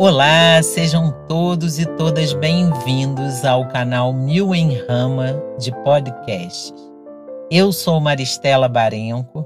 Olá, 0.00 0.62
sejam 0.62 1.10
todos 1.26 1.80
e 1.80 1.84
todas 1.84 2.32
bem-vindos 2.32 3.44
ao 3.44 3.66
canal 3.66 4.12
Mil 4.12 4.54
em 4.54 4.76
Rama 4.86 5.42
de 5.58 5.72
podcasts. 5.82 6.72
Eu 7.50 7.72
sou 7.72 7.98
Maristela 7.98 8.68
Barenco 8.68 9.44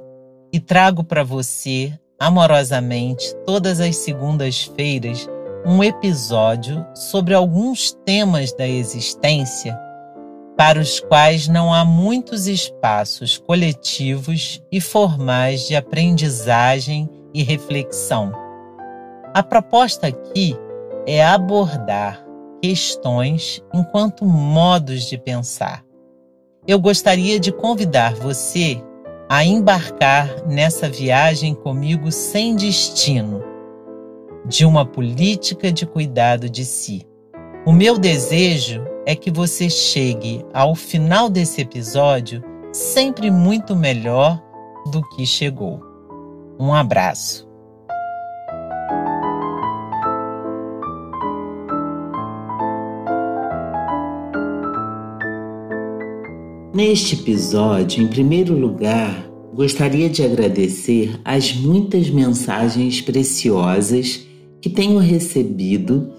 e 0.52 0.60
trago 0.60 1.02
para 1.02 1.24
você, 1.24 1.98
amorosamente, 2.20 3.34
todas 3.46 3.80
as 3.80 3.96
segundas-feiras, 3.96 5.26
um 5.64 5.82
episódio 5.82 6.84
sobre 6.94 7.32
alguns 7.32 7.92
temas 8.04 8.52
da 8.52 8.68
existência 8.68 9.74
para 10.54 10.78
os 10.78 11.00
quais 11.00 11.48
não 11.48 11.72
há 11.72 11.82
muitos 11.82 12.46
espaços 12.46 13.38
coletivos 13.38 14.62
e 14.70 14.82
formais 14.82 15.66
de 15.66 15.74
aprendizagem 15.74 17.08
e 17.32 17.42
reflexão. 17.42 18.41
A 19.34 19.42
proposta 19.42 20.08
aqui 20.08 20.54
é 21.06 21.24
abordar 21.24 22.22
questões 22.60 23.64
enquanto 23.72 24.26
modos 24.26 25.04
de 25.04 25.16
pensar. 25.16 25.82
Eu 26.68 26.78
gostaria 26.78 27.40
de 27.40 27.50
convidar 27.50 28.14
você 28.14 28.82
a 29.30 29.42
embarcar 29.42 30.46
nessa 30.46 30.86
viagem 30.86 31.54
comigo 31.54 32.12
sem 32.12 32.54
destino, 32.54 33.42
de 34.44 34.66
uma 34.66 34.84
política 34.84 35.72
de 35.72 35.86
cuidado 35.86 36.50
de 36.50 36.66
si. 36.66 37.06
O 37.64 37.72
meu 37.72 37.96
desejo 37.96 38.84
é 39.06 39.16
que 39.16 39.30
você 39.30 39.70
chegue 39.70 40.44
ao 40.52 40.74
final 40.74 41.30
desse 41.30 41.62
episódio 41.62 42.42
sempre 42.70 43.30
muito 43.30 43.74
melhor 43.74 44.38
do 44.90 45.00
que 45.08 45.24
chegou. 45.24 45.80
Um 46.60 46.74
abraço. 46.74 47.51
Neste 56.74 57.16
episódio, 57.16 58.02
em 58.02 58.06
primeiro 58.06 58.58
lugar, 58.58 59.28
gostaria 59.52 60.08
de 60.08 60.24
agradecer 60.24 61.20
as 61.22 61.54
muitas 61.54 62.08
mensagens 62.08 62.98
preciosas 62.98 64.26
que 64.58 64.70
tenho 64.70 64.98
recebido 64.98 66.10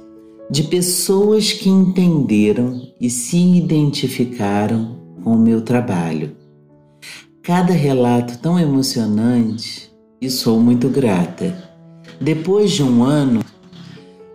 de 0.52 0.62
pessoas 0.62 1.52
que 1.52 1.68
entenderam 1.68 2.80
e 3.02 3.10
se 3.10 3.38
identificaram 3.38 5.00
com 5.24 5.32
o 5.32 5.40
meu 5.40 5.62
trabalho. 5.62 6.36
Cada 7.42 7.74
relato 7.74 8.38
tão 8.38 8.60
emocionante 8.60 9.92
e 10.22 10.30
sou 10.30 10.60
muito 10.60 10.88
grata. 10.88 11.68
Depois 12.22 12.72
de 12.72 12.84
um 12.84 13.04
ano, 13.04 13.44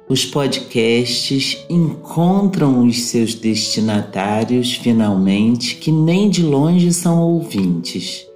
os 0.09 0.25
podcasts 0.25 1.59
encontram 1.69 2.87
os 2.87 3.03
seus 3.03 3.35
destinatários 3.35 4.73
finalmente, 4.73 5.77
que 5.77 5.93
nem 5.93 6.31
de 6.31 6.43
longe 6.43 6.93
são 6.95 7.21
ouvintes, 7.21 8.27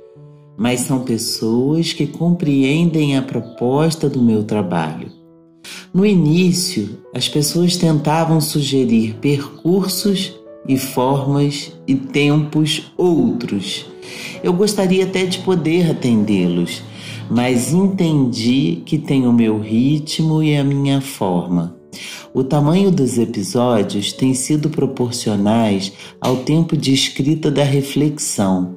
mas 0.57 0.81
são 0.81 1.01
pessoas 1.01 1.95
que 1.95 2.07
compreendem 2.07 3.17
a 3.17 3.23
proposta 3.23 4.09
do 4.09 4.21
meu 4.21 4.45
trabalho. 4.45 5.11
No 5.95 6.05
início, 6.05 6.99
as 7.15 7.27
pessoas 7.27 7.77
tentavam 7.77 8.41
sugerir 8.41 9.15
percursos 9.15 10.35
e 10.69 10.77
formas 10.77 11.73
e 11.87 11.95
tempos 11.95 12.93
outros. 12.99 13.87
Eu 14.43 14.53
gostaria 14.53 15.05
até 15.05 15.25
de 15.25 15.39
poder 15.39 15.91
atendê-los 15.91 16.83
mas 17.35 17.73
entendi 17.73 18.83
que 18.85 18.99
tem 18.99 19.27
o 19.27 19.33
meu 19.33 19.59
ritmo 19.59 20.43
e 20.43 20.55
a 20.55 20.63
minha 20.63 21.01
forma. 21.01 21.75
O 22.35 22.45
tamanho 22.45 22.91
dos 22.91 23.17
episódios 23.17 24.13
tem 24.13 24.35
sido 24.35 24.69
proporcionais 24.69 25.95
ao 26.21 26.37
tempo 26.39 26.77
de 26.77 26.93
escrita 26.93 27.51
da 27.51 27.65
reflexão. 27.65 28.75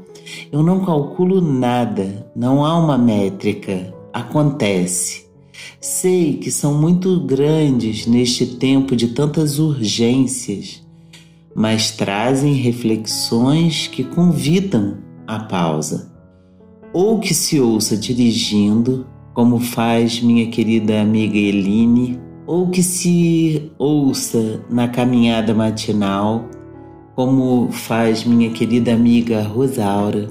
Eu 0.53 0.63
não 0.63 0.85
calculo 0.85 1.41
nada, 1.41 2.31
não 2.33 2.63
há 2.63 2.79
uma 2.79 2.97
métrica, 2.97 3.93
acontece. 4.13 5.25
Sei 5.81 6.37
que 6.37 6.49
são 6.49 6.79
muito 6.79 7.19
grandes 7.19 8.07
neste 8.07 8.45
tempo 8.45 8.95
de 8.95 9.09
tantas 9.09 9.59
urgências, 9.59 10.81
mas 11.53 11.91
trazem 11.91 12.53
reflexões 12.53 13.87
que 13.87 14.05
convidam 14.05 14.99
à 15.27 15.39
pausa 15.39 16.14
ou 16.95 17.19
que 17.19 17.33
se 17.33 17.59
ouça 17.59 17.97
dirigindo, 17.97 19.05
como 19.33 19.59
faz 19.59 20.21
minha 20.21 20.47
querida 20.47 21.01
amiga 21.01 21.37
Eline, 21.37 22.17
ou 22.47 22.69
que 22.69 22.81
se 22.81 23.69
ouça 23.77 24.63
na 24.69 24.87
caminhada 24.87 25.53
matinal, 25.53 26.45
como 27.13 27.69
faz 27.69 28.23
minha 28.23 28.49
querida 28.49 28.93
amiga 28.93 29.41
Rosaura, 29.41 30.29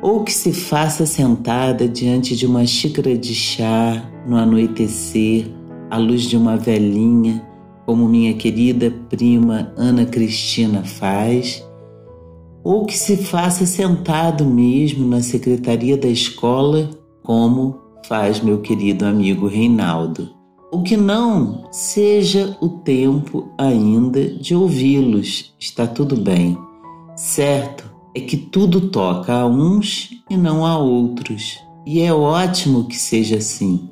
ou 0.00 0.24
que 0.24 0.32
se 0.32 0.54
faça 0.54 1.04
sentada 1.04 1.86
diante 1.86 2.34
de 2.34 2.46
uma 2.46 2.64
xícara 2.64 3.14
de 3.14 3.34
chá 3.34 4.10
no 4.26 4.38
anoitecer, 4.38 5.50
à 5.90 5.98
luz 5.98 6.22
de 6.22 6.34
uma 6.38 6.56
velhinha, 6.56 7.46
como 7.84 8.08
minha 8.08 8.32
querida 8.32 8.90
prima 9.10 9.70
Ana 9.76 10.06
Cristina 10.06 10.82
faz 10.82 11.67
ou 12.68 12.84
que 12.84 12.98
se 12.98 13.16
faça 13.16 13.64
sentado 13.64 14.44
mesmo 14.44 15.08
na 15.08 15.22
secretaria 15.22 15.96
da 15.96 16.06
escola, 16.06 16.90
como 17.22 17.78
faz 18.06 18.42
meu 18.42 18.60
querido 18.60 19.06
amigo 19.06 19.46
Reinaldo. 19.46 20.28
O 20.70 20.82
que 20.82 20.94
não 20.94 21.64
seja 21.72 22.58
o 22.60 22.68
tempo 22.68 23.48
ainda 23.56 24.22
de 24.22 24.54
ouvi-los, 24.54 25.54
está 25.58 25.86
tudo 25.86 26.14
bem. 26.14 26.58
Certo 27.16 27.90
é 28.14 28.20
que 28.20 28.36
tudo 28.36 28.90
toca 28.90 29.32
a 29.32 29.46
uns 29.46 30.10
e 30.28 30.36
não 30.36 30.66
a 30.66 30.76
outros, 30.76 31.58
e 31.86 32.02
é 32.02 32.12
ótimo 32.12 32.84
que 32.84 32.96
seja 32.96 33.38
assim. 33.38 33.88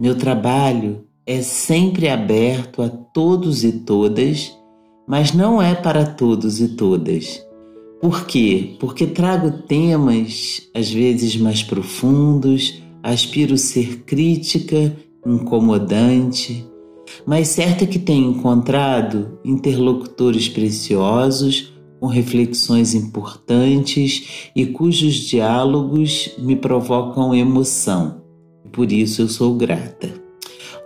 Meu 0.00 0.16
trabalho 0.16 1.04
é 1.26 1.42
sempre 1.42 2.08
aberto 2.08 2.80
a 2.80 2.88
todos 2.88 3.64
e 3.64 3.72
todas, 3.80 4.56
mas 5.06 5.34
não 5.34 5.60
é 5.60 5.74
para 5.74 6.06
todos 6.06 6.58
e 6.58 6.68
todas. 6.68 7.46
Por 8.00 8.26
quê? 8.26 8.76
Porque 8.78 9.06
trago 9.06 9.50
temas 9.66 10.68
às 10.72 10.90
vezes 10.90 11.36
mais 11.36 11.62
profundos, 11.62 12.80
aspiro 13.02 13.58
ser 13.58 14.04
crítica, 14.04 14.96
incomodante, 15.26 16.64
mas 17.26 17.48
certo 17.48 17.84
é 17.84 17.86
que 17.86 17.98
tenho 17.98 18.30
encontrado 18.30 19.38
interlocutores 19.44 20.48
preciosos 20.48 21.72
com 21.98 22.06
reflexões 22.06 22.94
importantes 22.94 24.50
e 24.54 24.64
cujos 24.66 25.14
diálogos 25.14 26.30
me 26.38 26.54
provocam 26.54 27.34
emoção. 27.34 28.22
Por 28.72 28.92
isso 28.92 29.22
eu 29.22 29.28
sou 29.28 29.54
grata. 29.54 30.12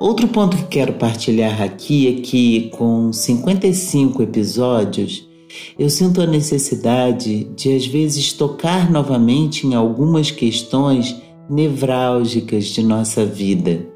Outro 0.00 0.26
ponto 0.28 0.56
que 0.56 0.64
quero 0.64 0.94
partilhar 0.94 1.62
aqui 1.62 2.08
é 2.08 2.20
que, 2.20 2.70
com 2.70 3.12
55 3.12 4.22
episódios, 4.22 5.28
eu 5.78 5.88
sinto 5.90 6.20
a 6.20 6.26
necessidade 6.26 7.44
de 7.56 7.74
às 7.74 7.86
vezes 7.86 8.32
tocar 8.32 8.90
novamente 8.90 9.66
em 9.66 9.74
algumas 9.74 10.30
questões 10.30 11.16
nevrálgicas 11.48 12.66
de 12.66 12.82
nossa 12.82 13.24
vida. 13.24 13.86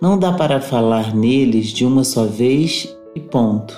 Não 0.00 0.18
dá 0.18 0.32
para 0.32 0.60
falar 0.60 1.14
neles 1.14 1.68
de 1.68 1.84
uma 1.84 2.04
só 2.04 2.26
vez 2.26 2.94
e 3.14 3.20
ponto. 3.20 3.74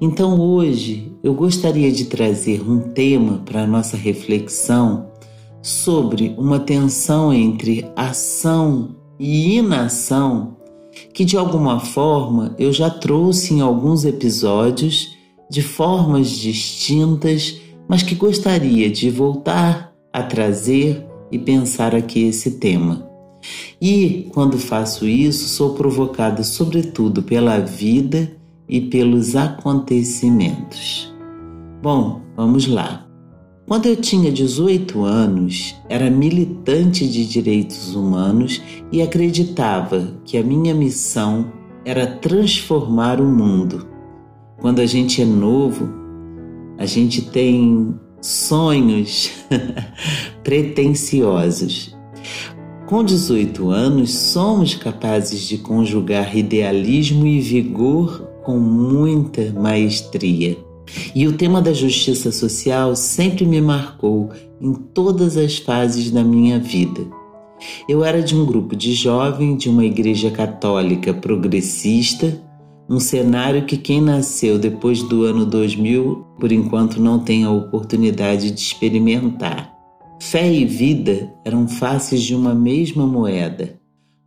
Então 0.00 0.40
hoje 0.40 1.12
eu 1.22 1.34
gostaria 1.34 1.92
de 1.92 2.06
trazer 2.06 2.62
um 2.62 2.80
tema 2.80 3.42
para 3.44 3.62
a 3.62 3.66
nossa 3.66 3.96
reflexão 3.96 5.10
sobre 5.62 6.34
uma 6.38 6.58
tensão 6.58 7.32
entre 7.32 7.86
ação 7.94 8.96
e 9.18 9.56
inação 9.56 10.56
que 11.12 11.24
de 11.24 11.36
alguma 11.36 11.80
forma 11.80 12.54
eu 12.58 12.72
já 12.72 12.88
trouxe 12.88 13.54
em 13.54 13.60
alguns 13.60 14.04
episódios 14.04 15.19
de 15.50 15.60
formas 15.60 16.30
distintas, 16.30 17.60
mas 17.88 18.02
que 18.02 18.14
gostaria 18.14 18.88
de 18.88 19.10
voltar 19.10 19.92
a 20.12 20.22
trazer 20.22 21.04
e 21.30 21.38
pensar 21.38 21.94
aqui 21.94 22.22
esse 22.24 22.52
tema. 22.52 23.10
E 23.80 24.28
quando 24.32 24.58
faço 24.58 25.06
isso, 25.06 25.48
sou 25.48 25.74
provocada 25.74 26.44
sobretudo 26.44 27.22
pela 27.22 27.58
vida 27.58 28.30
e 28.68 28.80
pelos 28.80 29.34
acontecimentos. 29.34 31.12
Bom, 31.82 32.20
vamos 32.36 32.66
lá. 32.66 33.06
Quando 33.66 33.86
eu 33.86 33.96
tinha 33.96 34.32
18 34.32 35.04
anos, 35.04 35.76
era 35.88 36.10
militante 36.10 37.08
de 37.08 37.24
direitos 37.24 37.94
humanos 37.94 38.60
e 38.92 39.00
acreditava 39.00 40.20
que 40.24 40.36
a 40.36 40.42
minha 40.42 40.74
missão 40.74 41.52
era 41.84 42.06
transformar 42.06 43.20
o 43.20 43.26
mundo. 43.26 43.89
Quando 44.60 44.80
a 44.80 44.86
gente 44.86 45.22
é 45.22 45.24
novo, 45.24 45.88
a 46.76 46.84
gente 46.84 47.22
tem 47.22 47.94
sonhos 48.20 49.30
pretensiosos. 50.44 51.96
Com 52.86 53.02
18 53.02 53.70
anos, 53.70 54.10
somos 54.12 54.74
capazes 54.74 55.42
de 55.42 55.58
conjugar 55.58 56.36
idealismo 56.36 57.26
e 57.26 57.40
vigor 57.40 58.28
com 58.42 58.58
muita 58.58 59.52
maestria. 59.52 60.58
E 61.14 61.26
o 61.26 61.36
tema 61.36 61.62
da 61.62 61.72
justiça 61.72 62.32
social 62.32 62.94
sempre 62.96 63.46
me 63.46 63.60
marcou 63.60 64.30
em 64.60 64.74
todas 64.74 65.36
as 65.36 65.56
fases 65.56 66.10
da 66.10 66.22
minha 66.22 66.58
vida. 66.58 67.00
Eu 67.88 68.04
era 68.04 68.22
de 68.22 68.34
um 68.34 68.44
grupo 68.44 68.74
de 68.74 68.92
jovens 68.92 69.58
de 69.58 69.68
uma 69.68 69.84
igreja 69.84 70.30
católica 70.30 71.14
progressista, 71.14 72.42
um 72.90 72.98
cenário 72.98 73.66
que 73.66 73.76
quem 73.76 74.00
nasceu 74.00 74.58
depois 74.58 75.00
do 75.04 75.22
ano 75.22 75.46
2000, 75.46 76.26
por 76.40 76.50
enquanto, 76.50 77.00
não 77.00 77.20
tem 77.20 77.44
a 77.44 77.50
oportunidade 77.50 78.50
de 78.50 78.60
experimentar. 78.60 79.72
Fé 80.20 80.52
e 80.52 80.64
vida 80.64 81.32
eram 81.44 81.68
faces 81.68 82.20
de 82.20 82.34
uma 82.34 82.52
mesma 82.52 83.06
moeda. 83.06 83.78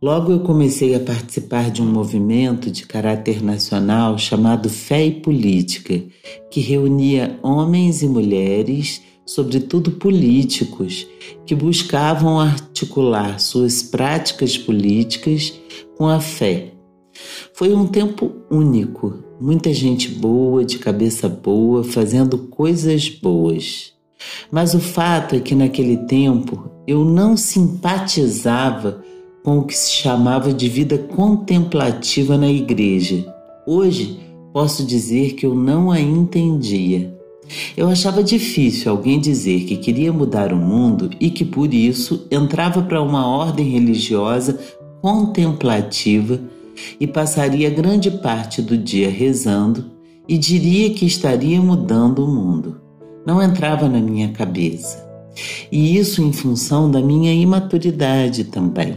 Logo 0.02 0.32
eu 0.32 0.40
comecei 0.40 0.94
a 0.94 1.00
participar 1.00 1.70
de 1.70 1.82
um 1.82 1.86
movimento 1.86 2.70
de 2.70 2.86
caráter 2.86 3.42
nacional 3.42 4.16
chamado 4.16 4.70
Fé 4.70 5.06
e 5.06 5.12
Política, 5.12 6.02
que 6.50 6.60
reunia 6.60 7.38
homens 7.42 8.02
e 8.02 8.08
mulheres, 8.08 9.02
sobretudo 9.26 9.92
políticos, 9.92 11.06
que 11.44 11.54
buscavam 11.54 12.40
articular 12.40 13.38
suas 13.38 13.82
práticas 13.82 14.56
políticas 14.56 15.52
com 15.98 16.08
a 16.08 16.18
fé. 16.18 16.73
Foi 17.52 17.72
um 17.72 17.86
tempo 17.86 18.32
único, 18.50 19.22
muita 19.40 19.72
gente 19.72 20.08
boa, 20.08 20.64
de 20.64 20.78
cabeça 20.78 21.28
boa, 21.28 21.84
fazendo 21.84 22.38
coisas 22.38 23.08
boas. 23.08 23.92
Mas 24.50 24.74
o 24.74 24.80
fato 24.80 25.34
é 25.34 25.40
que 25.40 25.54
naquele 25.54 25.96
tempo 25.96 26.70
eu 26.86 27.04
não 27.04 27.36
simpatizava 27.36 29.02
com 29.42 29.58
o 29.58 29.64
que 29.64 29.76
se 29.76 29.92
chamava 29.92 30.52
de 30.52 30.68
vida 30.68 30.96
contemplativa 30.96 32.36
na 32.38 32.50
igreja. 32.50 33.24
Hoje 33.66 34.18
posso 34.52 34.84
dizer 34.84 35.34
que 35.34 35.44
eu 35.44 35.54
não 35.54 35.90
a 35.90 36.00
entendia. 36.00 37.14
Eu 37.76 37.88
achava 37.88 38.22
difícil 38.22 38.90
alguém 38.90 39.20
dizer 39.20 39.64
que 39.64 39.76
queria 39.76 40.12
mudar 40.12 40.52
o 40.52 40.56
mundo 40.56 41.10
e 41.20 41.30
que 41.30 41.44
por 41.44 41.74
isso 41.74 42.26
entrava 42.30 42.80
para 42.82 43.02
uma 43.02 43.26
ordem 43.26 43.68
religiosa 43.68 44.58
contemplativa 45.02 46.40
e 46.98 47.06
passaria 47.06 47.70
grande 47.70 48.10
parte 48.10 48.60
do 48.60 48.76
dia 48.76 49.10
rezando 49.10 49.92
e 50.28 50.38
diria 50.38 50.90
que 50.90 51.06
estaria 51.06 51.60
mudando 51.60 52.24
o 52.24 52.28
mundo. 52.28 52.80
Não 53.26 53.42
entrava 53.42 53.88
na 53.88 54.00
minha 54.00 54.28
cabeça. 54.32 55.04
E 55.70 55.96
isso 55.96 56.22
em 56.22 56.32
função 56.32 56.90
da 56.90 57.00
minha 57.00 57.32
imaturidade 57.32 58.44
também. 58.44 58.96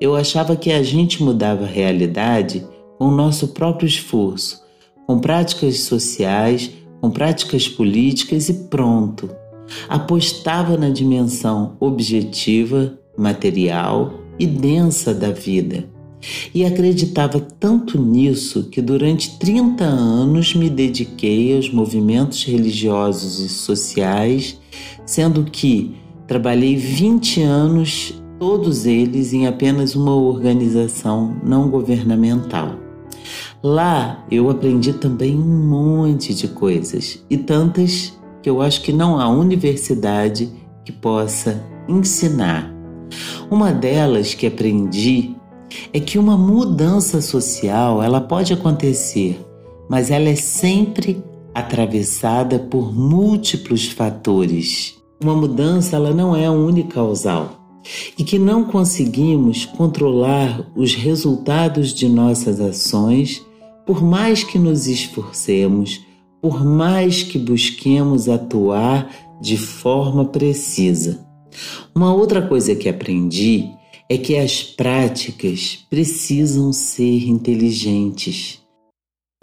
Eu 0.00 0.16
achava 0.16 0.56
que 0.56 0.72
a 0.72 0.82
gente 0.82 1.22
mudava 1.22 1.64
a 1.64 1.68
realidade 1.68 2.66
com 2.98 3.08
o 3.08 3.10
nosso 3.10 3.48
próprio 3.48 3.86
esforço, 3.86 4.62
com 5.06 5.18
práticas 5.18 5.80
sociais, 5.80 6.70
com 7.00 7.10
práticas 7.10 7.68
políticas 7.68 8.48
e 8.48 8.54
pronto. 8.68 9.30
Apostava 9.88 10.76
na 10.76 10.88
dimensão 10.88 11.76
objetiva, 11.78 12.98
material 13.16 14.14
e 14.38 14.46
densa 14.46 15.12
da 15.12 15.30
vida. 15.30 15.84
E 16.54 16.64
acreditava 16.64 17.40
tanto 17.40 18.00
nisso 18.00 18.64
que 18.64 18.82
durante 18.82 19.38
30 19.38 19.84
anos 19.84 20.54
me 20.54 20.68
dediquei 20.68 21.56
aos 21.56 21.72
movimentos 21.72 22.44
religiosos 22.44 23.38
e 23.40 23.48
sociais, 23.48 24.60
sendo 25.06 25.44
que 25.44 25.94
trabalhei 26.26 26.76
20 26.76 27.42
anos 27.42 28.14
todos 28.38 28.86
eles 28.86 29.32
em 29.32 29.46
apenas 29.46 29.94
uma 29.94 30.14
organização 30.14 31.36
não 31.44 31.68
governamental. 31.68 32.76
Lá 33.62 34.24
eu 34.30 34.48
aprendi 34.48 34.94
também 34.94 35.36
um 35.36 35.68
monte 35.68 36.34
de 36.34 36.48
coisas 36.48 37.22
e 37.28 37.36
tantas 37.36 38.18
que 38.42 38.48
eu 38.48 38.62
acho 38.62 38.80
que 38.80 38.92
não 38.92 39.20
há 39.20 39.28
universidade 39.28 40.50
que 40.84 40.92
possa 40.92 41.62
ensinar. 41.86 42.74
Uma 43.50 43.72
delas 43.72 44.32
que 44.32 44.46
aprendi 44.46 45.36
é 45.92 46.00
que 46.00 46.18
uma 46.18 46.36
mudança 46.36 47.20
social 47.20 48.02
ela 48.02 48.20
pode 48.20 48.52
acontecer, 48.52 49.40
mas 49.88 50.10
ela 50.10 50.28
é 50.28 50.36
sempre 50.36 51.22
atravessada 51.54 52.58
por 52.58 52.94
múltiplos 52.94 53.86
fatores. 53.86 54.94
Uma 55.22 55.34
mudança 55.34 55.96
ela 55.96 56.12
não 56.12 56.34
é 56.34 56.48
unicausal 56.50 57.60
e 58.18 58.24
que 58.24 58.38
não 58.38 58.64
conseguimos 58.64 59.64
controlar 59.64 60.70
os 60.76 60.94
resultados 60.94 61.92
de 61.92 62.08
nossas 62.08 62.60
ações, 62.60 63.44
por 63.86 64.02
mais 64.02 64.44
que 64.44 64.58
nos 64.58 64.86
esforcemos, 64.86 66.00
por 66.40 66.64
mais 66.64 67.22
que 67.22 67.38
busquemos 67.38 68.28
atuar 68.28 69.10
de 69.40 69.56
forma 69.56 70.24
precisa. 70.24 71.26
Uma 71.94 72.14
outra 72.14 72.42
coisa 72.42 72.74
que 72.74 72.88
aprendi 72.88 73.70
é 74.10 74.18
que 74.18 74.36
as 74.36 74.60
práticas 74.60 75.86
precisam 75.88 76.72
ser 76.72 77.28
inteligentes. 77.28 78.60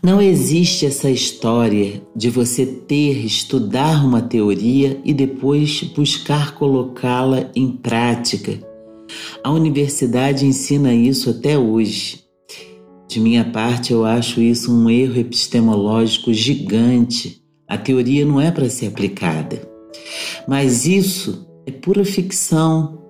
Não 0.03 0.21
existe 0.21 0.85
essa 0.85 1.09
história 1.09 2.05
de 2.13 2.29
você 2.29 2.65
ter, 2.65 3.25
estudar 3.25 4.05
uma 4.05 4.21
teoria 4.21 4.99
e 5.05 5.13
depois 5.13 5.83
buscar 5.95 6.53
colocá-la 6.55 7.49
em 7.55 7.71
prática. 7.71 8.59
A 9.41 9.51
universidade 9.51 10.45
ensina 10.45 10.93
isso 10.93 11.29
até 11.29 11.57
hoje. 11.57 12.25
De 13.07 13.21
minha 13.21 13.45
parte, 13.45 13.93
eu 13.93 14.03
acho 14.03 14.41
isso 14.41 14.69
um 14.69 14.89
erro 14.89 15.17
epistemológico 15.17 16.33
gigante. 16.33 17.41
A 17.65 17.77
teoria 17.77 18.25
não 18.25 18.41
é 18.41 18.51
para 18.51 18.69
ser 18.69 18.87
aplicada. 18.87 19.61
Mas 20.45 20.85
isso 20.85 21.47
é 21.65 21.71
pura 21.71 22.03
ficção. 22.03 23.06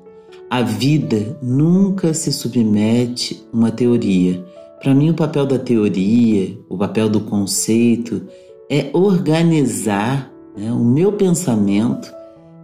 A 0.49 0.61
vida 0.61 1.38
nunca 1.41 2.13
se 2.13 2.31
submete 2.31 3.45
a 3.51 3.57
uma 3.57 3.69
teoria. 3.69 4.41
Para 4.81 4.95
mim, 4.95 5.09
o 5.09 5.13
papel 5.13 5.45
da 5.45 5.59
teoria, 5.59 6.57
o 6.69 6.77
papel 6.77 7.09
do 7.09 7.19
conceito 7.19 8.21
é 8.69 8.89
organizar 8.94 10.31
né, 10.57 10.71
o 10.71 10.80
meu 10.80 11.11
pensamento 11.11 12.09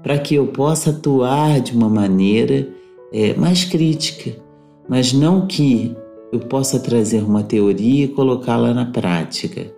para 0.02 0.18
que 0.18 0.36
eu 0.36 0.48
possa 0.48 0.92
atuar 0.92 1.60
de 1.60 1.74
uma 1.74 1.90
maneira 1.90 2.70
é, 3.12 3.34
mais 3.34 3.66
crítica, 3.66 4.34
mas 4.88 5.12
não 5.12 5.46
que 5.46 5.94
eu 6.32 6.40
possa 6.40 6.80
trazer 6.80 7.22
uma 7.22 7.44
teoria 7.44 8.06
e 8.06 8.08
colocá-la 8.08 8.74
na 8.74 8.86
prática. 8.86 9.74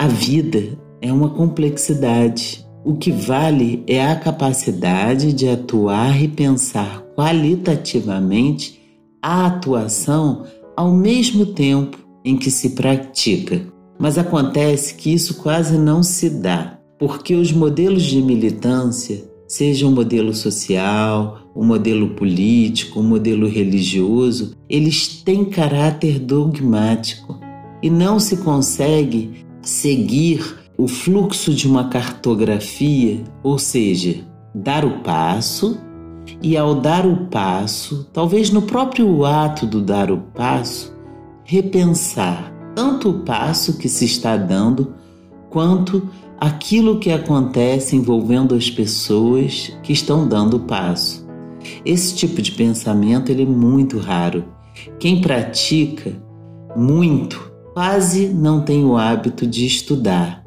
A 0.00 0.06
vida 0.06 0.78
é 1.00 1.12
uma 1.12 1.28
complexidade. 1.28 2.66
O 2.82 2.94
que 2.94 3.12
vale 3.12 3.84
é 3.86 4.02
a 4.02 4.16
capacidade 4.16 5.32
de 5.34 5.46
atuar 5.46 6.22
e 6.22 6.28
pensar 6.28 7.03
qualitativamente 7.14 8.80
a 9.22 9.46
atuação 9.46 10.44
ao 10.76 10.92
mesmo 10.92 11.46
tempo 11.46 11.98
em 12.24 12.36
que 12.36 12.50
se 12.50 12.70
pratica. 12.70 13.62
Mas 13.98 14.18
acontece 14.18 14.94
que 14.94 15.12
isso 15.12 15.34
quase 15.34 15.78
não 15.78 16.02
se 16.02 16.28
dá, 16.28 16.78
porque 16.98 17.34
os 17.34 17.52
modelos 17.52 18.02
de 18.02 18.20
militância, 18.20 19.24
seja 19.46 19.86
um 19.86 19.92
modelo 19.92 20.34
social, 20.34 21.38
um 21.54 21.64
modelo 21.64 22.10
político, 22.10 23.00
um 23.00 23.04
modelo 23.04 23.48
religioso, 23.48 24.56
eles 24.68 25.22
têm 25.22 25.44
caráter 25.44 26.18
dogmático 26.18 27.38
e 27.82 27.88
não 27.88 28.18
se 28.18 28.38
consegue 28.38 29.44
seguir 29.62 30.58
o 30.76 30.88
fluxo 30.88 31.54
de 31.54 31.68
uma 31.68 31.88
cartografia, 31.88 33.22
ou 33.42 33.58
seja, 33.58 34.16
dar 34.54 34.84
o 34.84 35.02
passo 35.02 35.78
e 36.42 36.56
ao 36.56 36.74
dar 36.74 37.06
o 37.06 37.26
passo, 37.26 38.08
talvez 38.12 38.50
no 38.50 38.62
próprio 38.62 39.24
ato 39.24 39.66
do 39.66 39.80
dar 39.80 40.10
o 40.10 40.18
passo, 40.18 40.94
repensar 41.44 42.52
tanto 42.74 43.10
o 43.10 43.20
passo 43.20 43.78
que 43.78 43.88
se 43.88 44.04
está 44.04 44.36
dando, 44.36 44.94
quanto 45.48 46.08
aquilo 46.38 46.98
que 46.98 47.10
acontece 47.10 47.96
envolvendo 47.96 48.54
as 48.54 48.68
pessoas 48.68 49.72
que 49.82 49.92
estão 49.92 50.26
dando 50.26 50.56
o 50.56 50.60
passo. 50.60 51.24
Esse 51.84 52.14
tipo 52.14 52.42
de 52.42 52.52
pensamento 52.52 53.30
ele 53.30 53.42
é 53.42 53.46
muito 53.46 53.98
raro. 53.98 54.44
Quem 54.98 55.20
pratica 55.20 56.20
muito 56.76 57.52
quase 57.72 58.28
não 58.28 58.62
tem 58.62 58.84
o 58.84 58.96
hábito 58.96 59.46
de 59.46 59.64
estudar. 59.64 60.44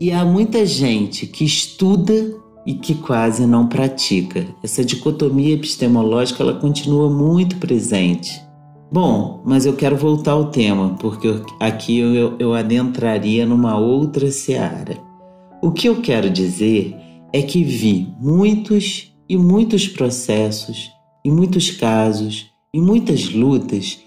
E 0.00 0.10
há 0.10 0.24
muita 0.24 0.64
gente 0.64 1.26
que 1.26 1.44
estuda 1.44 2.34
e 2.66 2.74
que 2.74 2.94
quase 2.96 3.46
não 3.46 3.68
pratica. 3.68 4.46
Essa 4.62 4.84
dicotomia 4.84 5.54
epistemológica 5.54 6.42
ela 6.42 6.54
continua 6.54 7.08
muito 7.08 7.56
presente. 7.56 8.42
Bom, 8.92 9.42
mas 9.44 9.64
eu 9.64 9.74
quero 9.74 9.96
voltar 9.96 10.32
ao 10.32 10.50
tema, 10.50 10.96
porque 11.00 11.28
aqui 11.60 11.98
eu, 11.98 12.36
eu 12.38 12.54
adentraria 12.54 13.46
numa 13.46 13.78
outra 13.78 14.30
seara. 14.30 14.98
O 15.62 15.70
que 15.70 15.88
eu 15.88 16.00
quero 16.00 16.28
dizer 16.28 16.96
é 17.32 17.42
que 17.42 17.64
vi 17.64 18.08
muitos 18.20 19.12
e 19.28 19.36
muitos 19.36 19.88
processos 19.88 20.90
em 21.26 21.30
muitos 21.30 21.72
casos, 21.72 22.46
em 22.72 22.80
muitas 22.80 23.32
lutas, 23.32 23.98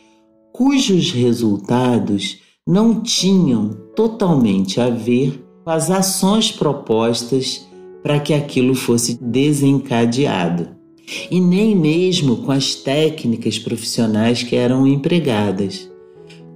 cujos 0.53 1.11
resultados 1.11 2.37
não 2.65 3.01
tinham 3.01 3.71
totalmente 3.93 4.79
a 4.79 4.89
ver 4.89 5.45
com 5.65 5.69
as 5.69 5.91
ações 5.91 6.49
propostas 6.49 7.67
para 8.03 8.19
que 8.19 8.33
aquilo 8.33 8.75
fosse 8.75 9.17
desencadeado, 9.21 10.69
e 11.29 11.39
nem 11.39 11.75
mesmo 11.75 12.37
com 12.37 12.51
as 12.51 12.75
técnicas 12.75 13.57
profissionais 13.57 14.43
que 14.43 14.55
eram 14.55 14.85
empregadas. 14.85 15.89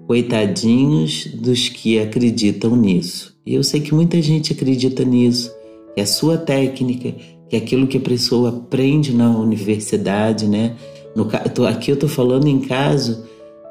Coitadinhos 0.06 1.28
dos 1.34 1.70
que 1.70 2.00
acreditam 2.00 2.76
nisso. 2.76 3.36
E 3.46 3.56
eu 3.56 3.64
sei 3.64 3.82
que 3.82 3.94
muita 3.94 4.22
gente 4.22 4.54
acredita 4.54 5.04
nisso, 5.04 5.52
que 5.96 6.02
a 6.02 6.06
sua 6.06 6.38
técnica, 6.38 7.16
que 7.50 7.56
aquilo 7.56 7.88
que 7.88 7.98
a 7.98 8.02
pessoa 8.02 8.50
aprende 8.50 9.14
na 9.14 9.30
universidade, 9.30 10.48
né? 10.48 10.76
No, 11.16 11.28
aqui 11.68 11.92
eu 11.92 11.96
estou 11.96 12.10
falando 12.10 12.48
em 12.48 12.60
caso 12.60 13.26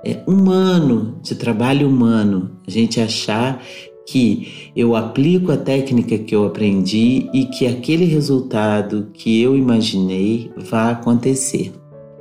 é, 0.05 0.21
humano, 0.27 1.19
de 1.23 1.35
trabalho 1.35 1.89
humano. 1.89 2.51
A 2.67 2.71
gente 2.71 3.01
achar 3.01 3.63
que 4.07 4.71
eu 4.75 4.97
aplico 4.97 5.53
a 5.53 5.57
técnica 5.57 6.19
que 6.19 6.35
eu 6.35 6.47
aprendi 6.47 7.29
e 7.33 7.47
que 7.47 7.67
aquele 7.67 8.05
resultado 8.05 9.09
que 9.13 9.41
eu 9.41 9.57
imaginei 9.57 10.51
vai 10.57 10.93
acontecer. 10.93 11.73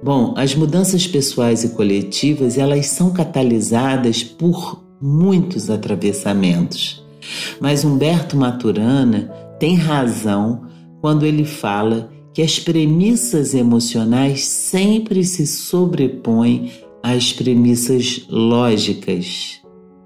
Bom, 0.04 0.34
as 0.36 0.56
mudanças 0.56 1.06
pessoais 1.06 1.64
e 1.64 1.70
coletivas, 1.70 2.58
elas 2.58 2.88
são 2.88 3.12
catalisadas 3.12 4.24
por 4.24 4.84
muitos 5.00 5.70
atravessamentos. 5.70 7.04
Mas 7.60 7.84
Humberto 7.84 8.36
Maturana 8.36 9.32
tem 9.60 9.76
razão 9.76 10.64
quando 11.02 11.26
ele 11.26 11.46
fala 11.46 12.12
que 12.34 12.42
as 12.42 12.60
premissas 12.60 13.54
emocionais 13.54 14.46
sempre 14.46 15.24
se 15.24 15.46
sobrepõem 15.46 16.72
às 17.04 17.34
premissas 17.34 18.26
lógicas. 18.30 19.62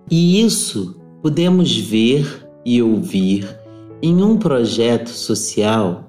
E 0.10 0.42
isso 0.44 0.96
podemos 1.26 1.76
ver 1.76 2.48
e 2.64 2.84
ouvir 2.84 3.50
em 4.00 4.22
um 4.22 4.38
projeto 4.38 5.10
social 5.10 6.04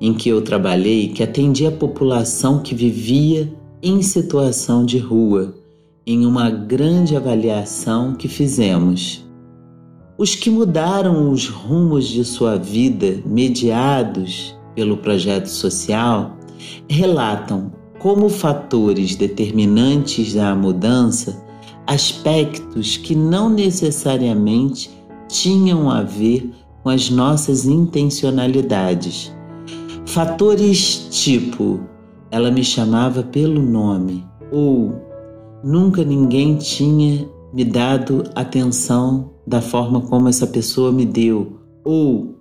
em 0.00 0.12
que 0.12 0.28
eu 0.28 0.42
trabalhei 0.42 1.06
que 1.06 1.22
atendia 1.22 1.68
a 1.68 1.72
população 1.72 2.58
que 2.58 2.74
vivia 2.74 3.48
em 3.80 4.02
situação 4.02 4.84
de 4.84 4.98
rua, 4.98 5.54
em 6.04 6.26
uma 6.26 6.50
grande 6.50 7.14
avaliação 7.14 8.16
que 8.16 8.26
fizemos. 8.26 9.24
Os 10.18 10.34
que 10.34 10.50
mudaram 10.50 11.30
os 11.30 11.48
rumos 11.48 12.08
de 12.08 12.24
sua 12.24 12.56
vida, 12.56 13.22
mediados 13.24 14.58
pelo 14.74 14.96
projeto 14.96 15.46
social, 15.46 16.36
relatam 16.88 17.70
como 18.00 18.28
fatores 18.28 19.14
determinantes 19.14 20.34
da 20.34 20.56
mudança 20.56 21.45
aspectos 21.86 22.96
que 22.96 23.14
não 23.14 23.48
necessariamente 23.48 24.90
tinham 25.28 25.90
a 25.90 26.02
ver 26.02 26.52
com 26.82 26.90
as 26.90 27.10
nossas 27.10 27.66
intencionalidades. 27.66 29.32
Fatores 30.06 31.08
tipo 31.10 31.80
ela 32.30 32.50
me 32.50 32.64
chamava 32.64 33.22
pelo 33.22 33.62
nome 33.62 34.24
ou 34.52 34.94
nunca 35.62 36.04
ninguém 36.04 36.56
tinha 36.56 37.28
me 37.52 37.64
dado 37.64 38.24
atenção 38.34 39.32
da 39.46 39.60
forma 39.60 40.00
como 40.00 40.28
essa 40.28 40.46
pessoa 40.46 40.92
me 40.92 41.06
deu 41.06 41.58
ou 41.84 42.36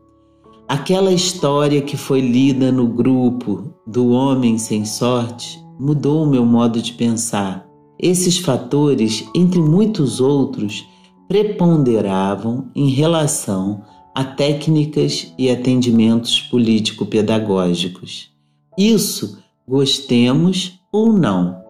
aquela 0.68 1.12
história 1.12 1.82
que 1.82 1.96
foi 1.96 2.20
lida 2.22 2.72
no 2.72 2.88
grupo 2.88 3.74
do 3.86 4.10
homem 4.10 4.58
sem 4.58 4.86
sorte 4.86 5.64
mudou 5.80 6.24
o 6.24 6.28
meu 6.28 6.46
modo 6.46 6.82
de 6.82 6.94
pensar. 6.94 7.65
Esses 8.00 8.38
fatores, 8.38 9.24
entre 9.34 9.60
muitos 9.60 10.20
outros, 10.20 10.86
preponderavam 11.28 12.70
em 12.76 12.90
relação 12.90 13.84
a 14.14 14.24
técnicas 14.24 15.34
e 15.38 15.50
atendimentos 15.50 16.40
político-pedagógicos. 16.42 18.32
Isso 18.78 19.38
gostemos 19.68 20.80
ou 20.92 21.12
não. 21.12 21.64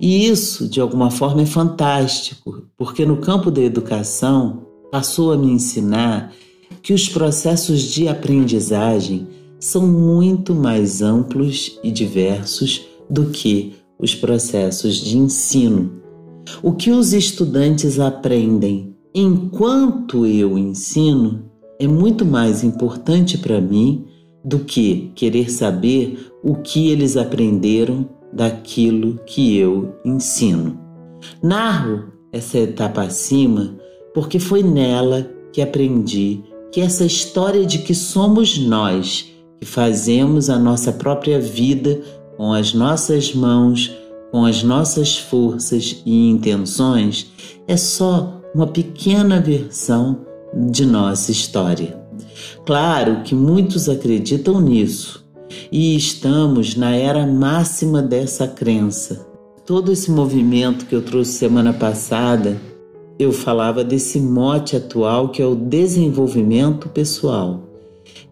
E 0.00 0.26
isso, 0.26 0.68
de 0.68 0.80
alguma 0.80 1.10
forma, 1.10 1.42
é 1.42 1.46
fantástico, 1.46 2.68
porque 2.76 3.04
no 3.04 3.16
campo 3.16 3.50
da 3.50 3.60
educação 3.60 4.66
passou 4.90 5.32
a 5.32 5.36
me 5.36 5.50
ensinar 5.50 6.32
que 6.82 6.92
os 6.92 7.08
processos 7.08 7.82
de 7.82 8.06
aprendizagem 8.06 9.26
são 9.58 9.86
muito 9.86 10.54
mais 10.54 11.02
amplos 11.02 11.78
e 11.82 11.90
diversos 11.90 12.86
do 13.10 13.26
que 13.26 13.74
os 14.04 14.14
processos 14.14 14.96
de 14.96 15.16
ensino. 15.16 16.02
O 16.62 16.72
que 16.72 16.90
os 16.90 17.12
estudantes 17.12 17.98
aprendem 17.98 18.94
enquanto 19.14 20.26
eu 20.26 20.58
ensino 20.58 21.50
é 21.80 21.88
muito 21.88 22.24
mais 22.24 22.62
importante 22.62 23.38
para 23.38 23.60
mim 23.60 24.04
do 24.44 24.58
que 24.58 25.10
querer 25.14 25.50
saber 25.50 26.30
o 26.42 26.56
que 26.56 26.90
eles 26.90 27.16
aprenderam 27.16 28.08
daquilo 28.32 29.18
que 29.26 29.56
eu 29.56 29.94
ensino. 30.04 30.78
Narro 31.42 32.12
essa 32.30 32.58
etapa 32.58 33.02
acima 33.02 33.76
porque 34.12 34.38
foi 34.38 34.62
nela 34.62 35.30
que 35.52 35.62
aprendi 35.62 36.42
que 36.70 36.80
essa 36.80 37.04
história 37.04 37.64
de 37.64 37.78
que 37.78 37.94
somos 37.94 38.58
nós 38.58 39.32
que 39.60 39.66
fazemos 39.66 40.50
a 40.50 40.58
nossa 40.58 40.92
própria 40.92 41.40
vida 41.40 42.02
com 42.36 42.52
as 42.52 42.74
nossas 42.74 43.34
mãos, 43.34 43.94
com 44.30 44.44
as 44.44 44.62
nossas 44.62 45.16
forças 45.16 46.02
e 46.04 46.28
intenções, 46.28 47.30
é 47.66 47.76
só 47.76 48.40
uma 48.54 48.66
pequena 48.66 49.40
versão 49.40 50.20
de 50.70 50.86
nossa 50.86 51.30
história. 51.30 51.98
Claro 52.64 53.22
que 53.22 53.34
muitos 53.34 53.88
acreditam 53.88 54.60
nisso 54.60 55.24
e 55.70 55.96
estamos 55.96 56.76
na 56.76 56.94
era 56.94 57.26
máxima 57.26 58.02
dessa 58.02 58.46
crença. 58.46 59.26
Todo 59.66 59.92
esse 59.92 60.10
movimento 60.10 60.86
que 60.86 60.94
eu 60.94 61.02
trouxe 61.02 61.32
semana 61.32 61.72
passada, 61.72 62.60
eu 63.18 63.32
falava 63.32 63.84
desse 63.84 64.20
mote 64.20 64.76
atual 64.76 65.28
que 65.28 65.40
é 65.40 65.46
o 65.46 65.54
desenvolvimento 65.54 66.88
pessoal, 66.88 67.62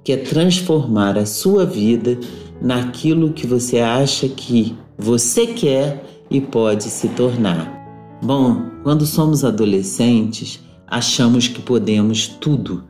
que 0.05 0.13
é 0.13 0.17
transformar 0.17 1.17
a 1.17 1.27
sua 1.27 1.65
vida 1.65 2.19
naquilo 2.63 3.33
que 3.33 3.47
você 3.47 3.81
acha 3.81 4.29
que 4.29 4.77
você 4.97 5.49
quer 5.49 6.05
e 6.31 6.41
pode 6.41 6.85
se 6.85 7.09
tornar. 7.09 8.21
Bom, 8.23 8.63
quando 8.85 9.05
somos 9.05 9.45
adolescentes, 9.45 10.61
achamos 10.87 11.49
que 11.49 11.61
podemos 11.61 12.29
tudo 12.29 12.85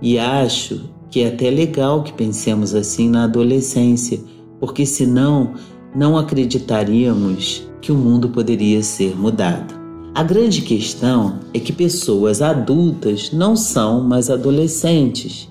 e 0.00 0.16
acho 0.18 0.88
que 1.10 1.22
é 1.22 1.28
até 1.28 1.50
legal 1.50 2.02
que 2.04 2.12
pensemos 2.12 2.74
assim 2.74 3.08
na 3.08 3.24
adolescência, 3.24 4.20
porque 4.60 4.86
senão 4.86 5.54
não 5.94 6.16
acreditaríamos 6.16 7.68
que 7.80 7.90
o 7.90 7.96
mundo 7.96 8.28
poderia 8.28 8.82
ser 8.82 9.16
mudado. 9.16 9.74
A 10.14 10.22
grande 10.22 10.62
questão 10.62 11.40
é 11.52 11.58
que 11.58 11.72
pessoas 11.72 12.40
adultas 12.40 13.32
não 13.32 13.56
são 13.56 14.00
mais 14.02 14.30
adolescentes 14.30 15.48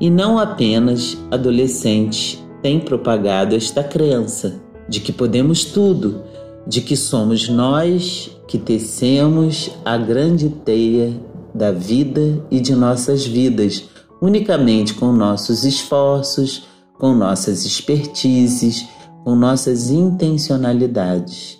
e 0.00 0.08
não 0.08 0.38
apenas 0.38 1.18
adolescentes 1.30 2.42
tem 2.62 2.80
propagado 2.80 3.54
esta 3.54 3.82
crença 3.82 4.60
de 4.88 5.00
que 5.00 5.12
podemos 5.12 5.64
tudo, 5.64 6.22
de 6.66 6.80
que 6.80 6.96
somos 6.96 7.48
nós 7.48 8.30
que 8.46 8.58
tecemos 8.58 9.70
a 9.84 9.96
grande 9.98 10.48
teia 10.48 11.12
da 11.54 11.70
vida 11.70 12.42
e 12.50 12.60
de 12.60 12.74
nossas 12.74 13.26
vidas, 13.26 13.84
unicamente 14.20 14.94
com 14.94 15.12
nossos 15.12 15.64
esforços, 15.64 16.66
com 16.98 17.14
nossas 17.14 17.64
expertises, 17.64 18.86
com 19.24 19.34
nossas 19.34 19.90
intencionalidades. 19.90 21.58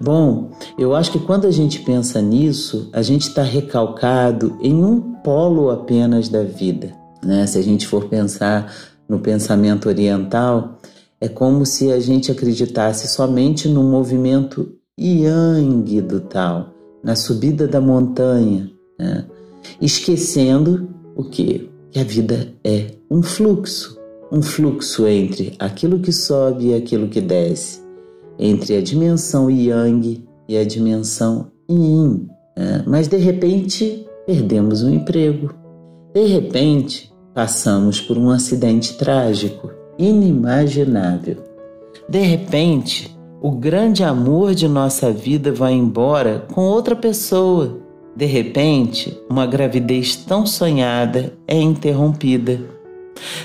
Bom, 0.00 0.50
eu 0.78 0.94
acho 0.94 1.12
que 1.12 1.18
quando 1.18 1.46
a 1.46 1.50
gente 1.50 1.80
pensa 1.80 2.20
nisso, 2.20 2.90
a 2.92 3.02
gente 3.02 3.22
está 3.22 3.42
recalcado 3.42 4.58
em 4.60 4.84
um 4.84 5.00
polo 5.22 5.70
apenas 5.70 6.28
da 6.28 6.42
vida. 6.42 6.92
Né? 7.22 7.46
Se 7.46 7.58
a 7.58 7.62
gente 7.62 7.86
for 7.86 8.04
pensar 8.06 8.72
no 9.08 9.18
pensamento 9.18 9.88
oriental, 9.88 10.78
é 11.20 11.28
como 11.28 11.64
se 11.64 11.90
a 11.92 11.98
gente 11.98 12.30
acreditasse 12.30 13.08
somente 13.08 13.68
no 13.68 13.82
movimento 13.82 14.72
yang 14.98 16.00
do 16.02 16.20
tal, 16.20 16.74
na 17.02 17.16
subida 17.16 17.66
da 17.66 17.80
montanha, 17.80 18.70
né? 18.98 19.24
esquecendo 19.80 20.88
o 21.16 21.24
que? 21.24 21.70
A 21.96 22.02
vida 22.02 22.52
é 22.64 22.90
um 23.08 23.22
fluxo, 23.22 23.98
um 24.30 24.42
fluxo 24.42 25.06
entre 25.06 25.54
aquilo 25.58 26.00
que 26.00 26.12
sobe 26.12 26.70
e 26.70 26.74
aquilo 26.74 27.08
que 27.08 27.20
desce, 27.20 27.80
entre 28.38 28.76
a 28.76 28.82
dimensão 28.82 29.48
yang 29.48 30.24
e 30.48 30.56
a 30.56 30.64
dimensão 30.64 31.52
yin. 31.70 32.28
Né? 32.56 32.84
Mas 32.86 33.06
de 33.06 33.16
repente 33.16 34.04
perdemos 34.26 34.82
o 34.82 34.86
um 34.86 34.94
emprego, 34.94 35.54
de 36.12 36.24
repente 36.26 37.13
Passamos 37.34 38.00
por 38.00 38.16
um 38.16 38.30
acidente 38.30 38.96
trágico, 38.96 39.72
inimaginável. 39.98 41.38
De 42.08 42.20
repente, 42.20 43.12
o 43.42 43.50
grande 43.50 44.04
amor 44.04 44.54
de 44.54 44.68
nossa 44.68 45.10
vida 45.10 45.50
vai 45.50 45.72
embora 45.72 46.46
com 46.54 46.60
outra 46.60 46.94
pessoa. 46.94 47.80
De 48.14 48.24
repente, 48.24 49.18
uma 49.28 49.46
gravidez 49.46 50.14
tão 50.14 50.46
sonhada 50.46 51.32
é 51.48 51.60
interrompida. 51.60 52.60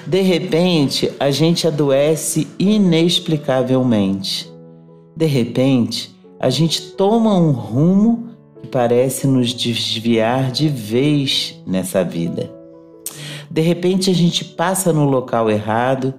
De 0.06 0.22
repente, 0.22 1.12
a 1.20 1.32
gente 1.32 1.68
adoece 1.68 2.48
inexplicavelmente. 2.60 4.54
De 5.18 5.26
repente, 5.26 6.16
a 6.40 6.52
gente 6.52 6.92
toma 6.92 7.36
um 7.36 7.50
rumo 7.52 8.30
que 8.62 8.68
parece 8.68 9.26
nos 9.26 9.52
desviar 9.52 10.52
de 10.52 10.68
vez 10.68 11.60
nessa 11.66 12.04
vida. 12.04 12.59
De 13.50 13.62
repente, 13.62 14.10
a 14.10 14.14
gente 14.14 14.46
passa 14.46 14.94
no 14.94 15.06
local 15.06 15.50
errado, 15.50 16.14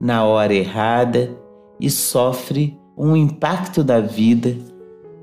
na 0.00 0.24
hora 0.24 0.54
errada 0.54 1.36
e 1.80 1.88
sofre 1.90 2.76
um 2.96 3.16
impacto 3.16 3.82
da 3.82 4.00
vida 4.00 4.56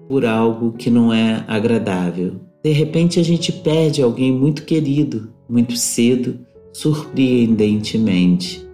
por 0.07 0.25
algo 0.25 0.73
que 0.73 0.89
não 0.89 1.13
é 1.13 1.45
agradável. 1.47 2.41
De 2.63 2.71
repente 2.71 3.19
a 3.19 3.23
gente 3.23 3.51
perde 3.51 4.01
alguém 4.01 4.31
muito 4.31 4.65
querido, 4.65 5.31
muito 5.49 5.75
cedo, 5.75 6.39
surpreendentemente. 6.73 8.67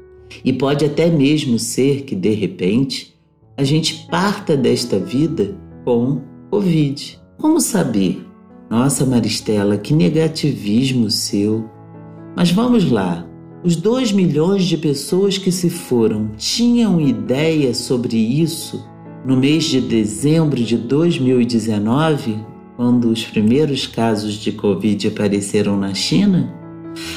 E 0.44 0.52
pode 0.52 0.84
até 0.84 1.10
mesmo 1.10 1.58
ser 1.58 2.02
que 2.02 2.16
de 2.16 2.32
repente 2.32 3.16
a 3.56 3.64
gente 3.64 4.08
parta 4.10 4.58
desta 4.58 5.00
vida 5.00 5.56
com 5.86 6.22
Covid. 6.50 7.20
Como 7.38 7.62
saber? 7.62 8.26
Nossa, 8.70 9.06
Maristela, 9.06 9.78
que 9.78 9.94
negativismo 9.94 11.10
seu. 11.10 11.70
Mas 12.38 12.52
vamos 12.52 12.92
lá. 12.92 13.26
Os 13.64 13.76
dois 13.76 14.12
milhões 14.12 14.66
de 14.66 14.78
pessoas 14.78 15.40
que 15.40 15.52
se 15.52 15.72
foram 15.72 16.30
tinham 16.38 17.02
ideia 17.02 17.74
sobre 17.74 18.16
isso 18.16 18.86
no 19.26 19.36
mês 19.36 19.64
de 19.64 19.82
dezembro 19.82 20.64
de 20.64 20.78
2019, 20.78 22.38
quando 22.76 23.10
os 23.10 23.26
primeiros 23.26 23.88
casos 23.88 24.36
de 24.36 24.52
Covid 24.52 25.08
apareceram 25.08 25.80
na 25.80 25.96
China? 25.96 26.54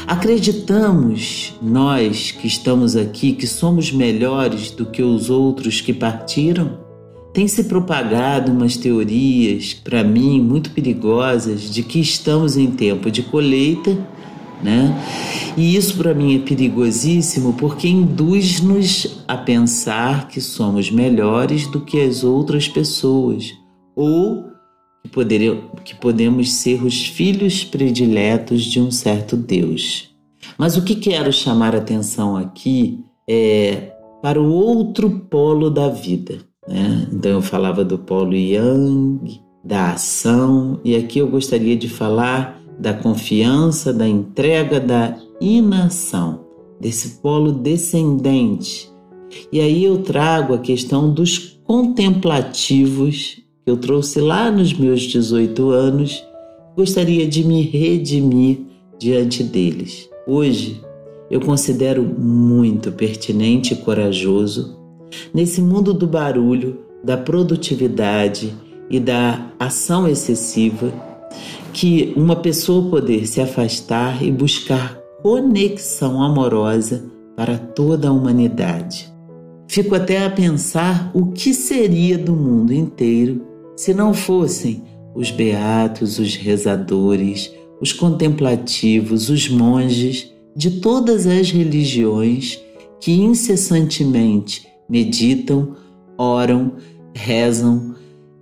Acreditamos, 0.07 1.53
nós 1.61 2.31
que 2.31 2.47
estamos 2.47 2.97
aqui, 2.97 3.33
que 3.33 3.47
somos 3.47 3.93
melhores 3.93 4.71
do 4.71 4.87
que 4.87 5.03
os 5.03 5.29
outros 5.29 5.83
que 5.83 5.93
partiram? 5.93 6.79
Tem 7.35 7.47
se 7.47 7.65
propagado 7.65 8.51
umas 8.51 8.79
teorias, 8.79 9.75
para 9.75 10.03
mim, 10.03 10.41
muito 10.41 10.71
perigosas, 10.71 11.71
de 11.71 11.83
que 11.83 12.01
estamos 12.01 12.57
em 12.57 12.71
tempo 12.71 13.11
de 13.11 13.23
colheita 13.23 13.99
né? 14.63 14.95
E 15.57 15.77
isso 15.77 15.97
para 15.97 16.15
mim 16.15 16.37
é 16.37 16.39
perigosíssimo 16.39 17.55
porque 17.55 17.89
induz-nos 17.89 19.23
a 19.27 19.37
pensar 19.37 20.29
que 20.29 20.41
somos 20.41 20.91
melhores 20.91 21.67
do 21.67 21.81
que 21.81 22.01
as 22.01 22.23
outras 22.23 22.69
pessoas 22.69 23.53
ou 23.97 24.45
que, 25.03 25.11
poderia, 25.11 25.57
que 25.85 25.95
podemos 25.95 26.53
ser 26.53 26.85
os 26.85 27.07
filhos 27.07 27.65
prediletos 27.65 28.65
de 28.65 28.81
um 28.81 28.91
certo 28.91 29.37
Deus. 29.37 30.11
Mas 30.57 30.77
o 30.77 30.83
que 30.83 30.95
quero 30.95 31.33
chamar 31.33 31.75
atenção 31.75 32.37
aqui 32.37 33.05
é 33.29 33.93
para 34.23 34.41
o 34.41 34.53
outro 34.53 35.11
polo 35.31 35.71
da 35.71 35.89
vida. 35.89 36.39
Né? 36.69 37.09
Então 37.13 37.33
eu 37.33 37.43
falava 37.43 37.85
do 37.85 37.99
polo 37.99 38.35
yang, 38.35 39.41
da 39.65 39.93
ação, 39.93 40.81
e 40.85 40.95
aqui 40.97 41.19
eu 41.19 41.29
gostaria 41.29 41.77
de 41.77 41.89
falar 41.89 42.60
da 42.81 42.95
confiança, 42.95 43.93
da 43.93 44.09
entrega, 44.09 44.81
da 44.81 45.15
inação, 45.39 46.47
desse 46.81 47.21
polo 47.21 47.53
descendente. 47.53 48.91
E 49.53 49.61
aí 49.61 49.85
eu 49.85 49.99
trago 49.99 50.55
a 50.55 50.59
questão 50.59 51.13
dos 51.13 51.61
contemplativos 51.65 53.43
que 53.65 53.71
eu 53.71 53.77
trouxe 53.77 54.19
lá 54.19 54.51
nos 54.51 54.73
meus 54.73 55.03
18 55.03 55.71
anos, 55.71 56.25
gostaria 56.75 57.29
de 57.29 57.45
me 57.45 57.61
redimir 57.61 58.61
diante 58.99 59.45
deles. 59.45 60.09
Hoje 60.27 60.81
eu 61.31 61.41
considero 61.41 62.03
muito 62.03 62.91
pertinente 62.91 63.75
e 63.75 63.77
corajoso 63.77 64.79
nesse 65.35 65.61
mundo 65.61 65.93
do 65.93 66.07
barulho, 66.07 66.79
da 67.05 67.17
produtividade 67.17 68.55
e 68.89 68.99
da 68.99 69.53
ação 69.59 70.09
excessiva 70.09 71.10
que 71.73 72.13
uma 72.17 72.37
pessoa 72.37 72.91
poder 72.91 73.27
se 73.27 73.41
afastar 73.41 74.23
e 74.23 74.31
buscar 74.31 74.99
conexão 75.23 76.23
amorosa 76.23 77.05
para 77.37 77.59
toda 77.59 78.09
a 78.09 78.13
humanidade. 78.13 79.11
Fico 79.69 79.95
até 79.95 80.25
a 80.25 80.31
pensar 80.31 81.11
o 81.15 81.27
que 81.27 81.55
seria 81.55 82.19
do 82.19 82.35
mundo 82.35 82.73
inteiro 82.73 83.47
se 83.77 83.95
não 83.95 84.13
fossem 84.13 84.83
os 85.15 85.31
beatos, 85.31 86.19
os 86.19 86.35
rezadores, 86.35 87.53
os 87.81 87.93
contemplativos, 87.93 89.31
os 89.31 89.49
monges 89.49 90.33
de 90.57 90.81
todas 90.81 91.27
as 91.27 91.51
religiões 91.51 92.61
que 93.01 93.13
incessantemente 93.13 94.67
meditam, 94.89 95.77
oram, 96.19 96.73
rezam 97.15 97.95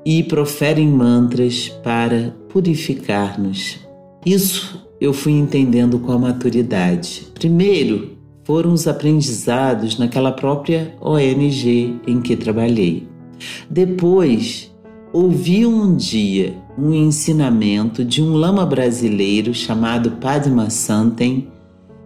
e 0.04 0.22
proferem 0.22 0.88
mantras 0.88 1.68
para 1.82 2.34
purificar-nos. 2.48 3.78
Isso 4.24 4.86
eu 5.00 5.12
fui 5.12 5.32
entendendo 5.32 5.98
com 5.98 6.12
a 6.12 6.18
maturidade. 6.18 7.28
Primeiro, 7.34 8.16
foram 8.44 8.72
os 8.72 8.88
aprendizados 8.88 9.98
naquela 9.98 10.32
própria 10.32 10.94
ONG 11.00 12.00
em 12.06 12.20
que 12.20 12.34
trabalhei. 12.34 13.06
Depois, 13.70 14.72
ouvi 15.12 15.66
um 15.66 15.94
dia 15.94 16.56
um 16.76 16.94
ensinamento 16.94 18.04
de 18.04 18.22
um 18.22 18.34
lama 18.34 18.64
brasileiro 18.64 19.52
chamado 19.52 20.12
Padma 20.12 20.70
Santen, 20.70 21.48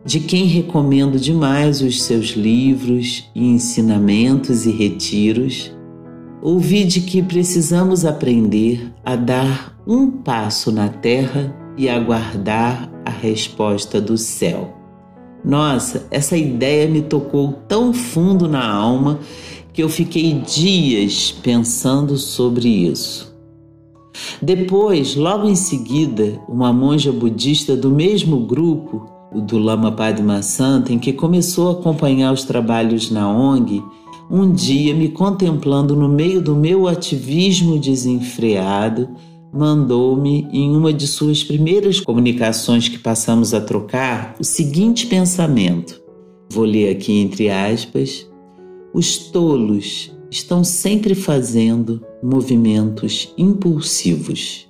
de 0.05 0.19
quem 0.19 0.47
recomendo 0.47 1.19
demais 1.19 1.81
os 1.81 2.03
seus 2.03 2.31
livros 2.31 3.31
ensinamentos 3.35 4.67
e 4.67 4.71
retiros 4.71 5.71
ouvi 6.43 6.83
de 6.83 7.01
que 7.03 7.23
precisamos 7.23 8.05
aprender 8.05 8.93
a 9.05 9.15
dar 9.15 9.79
um 9.87 10.11
passo 10.11 10.73
na 10.73 10.89
terra 10.89 11.55
e 11.79 11.89
aguardar 11.89 12.91
a 13.05 13.11
resposta 13.11 14.01
do 14.01 14.19
céu. 14.19 14.77
Nossa, 15.45 16.07
essa 16.11 16.37
ideia 16.37 16.89
me 16.89 17.01
tocou 17.01 17.53
tão 17.69 17.95
fundo 17.95 18.49
na 18.49 18.69
alma 18.69 19.21
que 19.73 19.83
eu 19.83 19.89
fiquei 19.89 20.35
dias 20.35 21.31
pensando 21.31 22.17
sobre 22.17 22.69
isso. 22.69 23.33
Depois, 24.43 25.15
logo 25.15 25.49
em 25.49 25.55
seguida, 25.55 26.41
uma 26.49 26.73
monja 26.73 27.13
budista 27.13 27.77
do 27.77 27.91
mesmo 27.91 28.41
grupo, 28.41 29.09
o 29.33 29.41
do 29.41 29.59
Lama 29.59 29.93
Padma 29.93 30.43
Santa, 30.43 30.93
em 30.93 30.99
que 30.99 31.13
começou 31.13 31.69
a 31.69 31.73
acompanhar 31.73 32.33
os 32.33 32.45
trabalhos 32.45 33.11
na 33.11 33.29
ONG, 33.31 33.83
um 34.33 34.51
dia, 34.51 34.95
me 34.95 35.11
contemplando 35.11 35.95
no 35.95 36.09
meio 36.09 36.41
do 36.41 36.57
meu 36.57 36.89
ativismo 36.89 37.79
desenfreado, 37.79 39.11
mandou-me, 39.53 40.49
em 40.51 40.75
uma 40.75 40.91
de 40.91 41.07
suas 41.07 41.45
primeiras 41.45 42.01
comunicações 42.01 42.89
que 42.89 42.99
passamos 42.99 43.53
a 43.53 43.61
trocar, 43.61 44.35
o 44.41 44.45
seguinte 44.45 45.07
pensamento. 45.07 46.01
Vou 46.51 46.65
ler 46.65 46.89
aqui 46.89 47.13
entre 47.21 47.51
aspas. 47.51 48.27
Os 48.95 49.19
tolos 49.19 50.11
estão 50.31 50.65
sempre 50.65 51.15
fazendo 51.15 52.03
movimentos 52.23 53.35
impulsivos, 53.37 54.67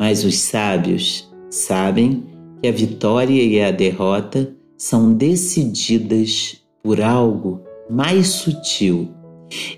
mas 0.00 0.24
os 0.24 0.36
sábios 0.36 1.30
sabem 1.50 2.22
que 2.62 2.68
a 2.68 2.72
vitória 2.72 3.42
e 3.42 3.60
a 3.60 3.70
derrota 3.70 4.54
são 4.78 5.12
decididas 5.12 6.62
por 6.82 7.02
algo 7.02 7.60
mais 7.92 8.28
sutil. 8.28 9.10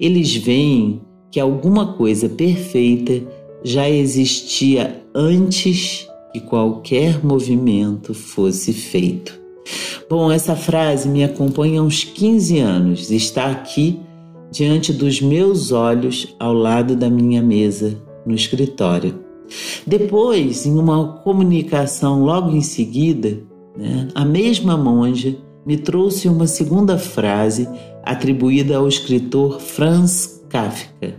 Eles 0.00 0.35
veem 0.37 1.03
que 1.31 1.40
alguma 1.40 1.94
coisa 1.94 2.29
perfeita 2.29 3.22
já 3.64 3.90
existia 3.90 5.03
antes 5.14 6.07
que 6.33 6.40
qualquer 6.40 7.24
movimento 7.24 8.14
fosse 8.14 8.72
feito. 8.72 9.40
Bom, 10.09 10.31
essa 10.31 10.55
frase 10.55 11.09
me 11.09 11.24
acompanha 11.24 11.81
há 11.81 11.83
uns 11.83 12.05
15 12.05 12.59
anos, 12.59 13.11
está 13.11 13.50
aqui 13.50 13.98
diante 14.50 14.92
dos 14.92 15.20
meus 15.20 15.72
olhos 15.72 16.37
ao 16.38 16.53
lado 16.53 16.94
da 16.94 17.11
minha 17.11 17.42
mesa 17.42 18.00
no 18.24 18.35
escritório. 18.35 19.18
Depois, 19.87 20.66
em 20.66 20.79
uma 20.79 21.18
comunicação 21.24 22.24
logo 22.24 22.50
em 22.50 22.61
seguida, 22.61 23.42
né, 23.77 24.09
a 24.14 24.24
mesma 24.24 24.77
monja 24.77 25.37
me 25.66 25.77
trouxe 25.77 26.29
uma 26.29 26.46
segunda 26.46 26.98
frase 26.98 27.68
atribuída 28.03 28.77
ao 28.77 28.87
escritor 28.87 29.61
Franz 29.61 30.44
Kafka. 30.48 31.14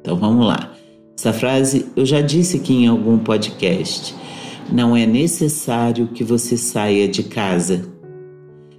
Então 0.00 0.16
vamos 0.16 0.46
lá. 0.46 0.72
Essa 1.16 1.32
frase 1.32 1.86
eu 1.96 2.04
já 2.04 2.20
disse 2.20 2.56
aqui 2.56 2.74
em 2.74 2.86
algum 2.86 3.18
podcast. 3.18 4.14
Não 4.70 4.96
é 4.96 5.06
necessário 5.06 6.08
que 6.08 6.22
você 6.22 6.56
saia 6.56 7.08
de 7.08 7.22
casa. 7.22 7.88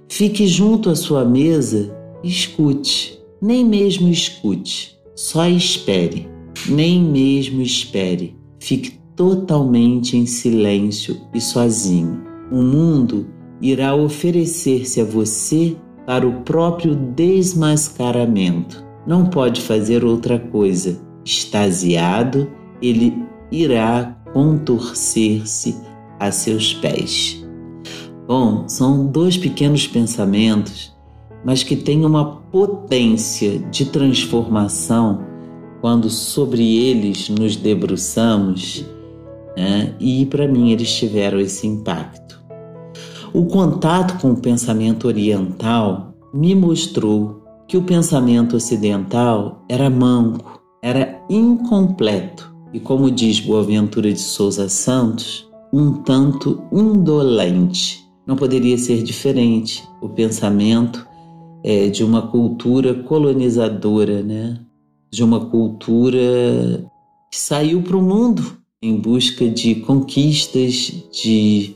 Fique 0.08 0.46
junto 0.46 0.90
à 0.90 0.96
sua 0.96 1.24
mesa 1.24 1.96
e 2.22 2.28
escute, 2.28 3.18
nem 3.40 3.64
mesmo 3.64 4.08
escute, 4.08 4.98
Só 5.14 5.46
espere, 5.46 6.28
nem 6.68 7.02
mesmo 7.02 7.60
espere. 7.62 8.36
Fique 8.58 8.98
totalmente 9.14 10.16
em 10.16 10.26
silêncio 10.26 11.20
e 11.34 11.40
sozinho. 11.40 12.22
O 12.50 12.62
mundo 12.62 13.26
irá 13.60 13.94
oferecer-se 13.94 15.00
a 15.00 15.04
você 15.04 15.76
para 16.06 16.26
o 16.26 16.40
próprio 16.42 16.94
desmascaramento. 16.94 18.84
Não 19.06 19.26
pode 19.26 19.60
fazer 19.60 20.04
outra 20.04 20.38
coisa. 20.38 21.00
Extasiado, 21.24 22.50
ele 22.80 23.16
irá 23.50 24.16
contorcer-se 24.32 25.76
a 26.18 26.30
seus 26.30 26.74
pés. 26.74 27.44
Bom, 28.26 28.68
são 28.68 29.06
dois 29.06 29.36
pequenos 29.36 29.86
pensamentos, 29.86 30.94
mas 31.44 31.62
que 31.62 31.74
têm 31.74 32.04
uma 32.04 32.36
potência 32.42 33.58
de 33.70 33.86
transformação 33.86 35.24
quando 35.80 36.10
sobre 36.10 36.76
eles 36.76 37.28
nos 37.28 37.56
debruçamos, 37.56 38.84
né? 39.56 39.94
e 39.98 40.26
para 40.26 40.46
mim 40.46 40.70
eles 40.70 40.92
tiveram 40.92 41.40
esse 41.40 41.66
impacto. 41.66 42.39
O 43.32 43.44
contato 43.46 44.20
com 44.20 44.32
o 44.32 44.40
pensamento 44.40 45.06
oriental 45.06 46.14
me 46.34 46.54
mostrou 46.54 47.42
que 47.68 47.76
o 47.76 47.82
pensamento 47.82 48.56
ocidental 48.56 49.64
era 49.68 49.88
manco, 49.88 50.60
era 50.82 51.22
incompleto 51.30 52.52
e, 52.72 52.80
como 52.80 53.10
diz 53.10 53.38
Boaventura 53.38 54.12
de 54.12 54.20
Souza 54.20 54.68
Santos, 54.68 55.48
um 55.72 56.02
tanto 56.02 56.62
indolente. 56.72 58.04
Não 58.26 58.34
poderia 58.34 58.76
ser 58.76 59.02
diferente 59.02 59.84
o 60.00 60.08
pensamento 60.08 61.06
é, 61.62 61.88
de 61.88 62.02
uma 62.02 62.22
cultura 62.22 62.94
colonizadora, 62.94 64.22
né? 64.22 64.58
de 65.10 65.22
uma 65.22 65.46
cultura 65.46 66.18
que 67.30 67.38
saiu 67.38 67.82
para 67.82 67.96
o 67.96 68.02
mundo 68.02 68.58
em 68.82 68.96
busca 68.96 69.48
de 69.48 69.76
conquistas, 69.76 71.04
de 71.12 71.74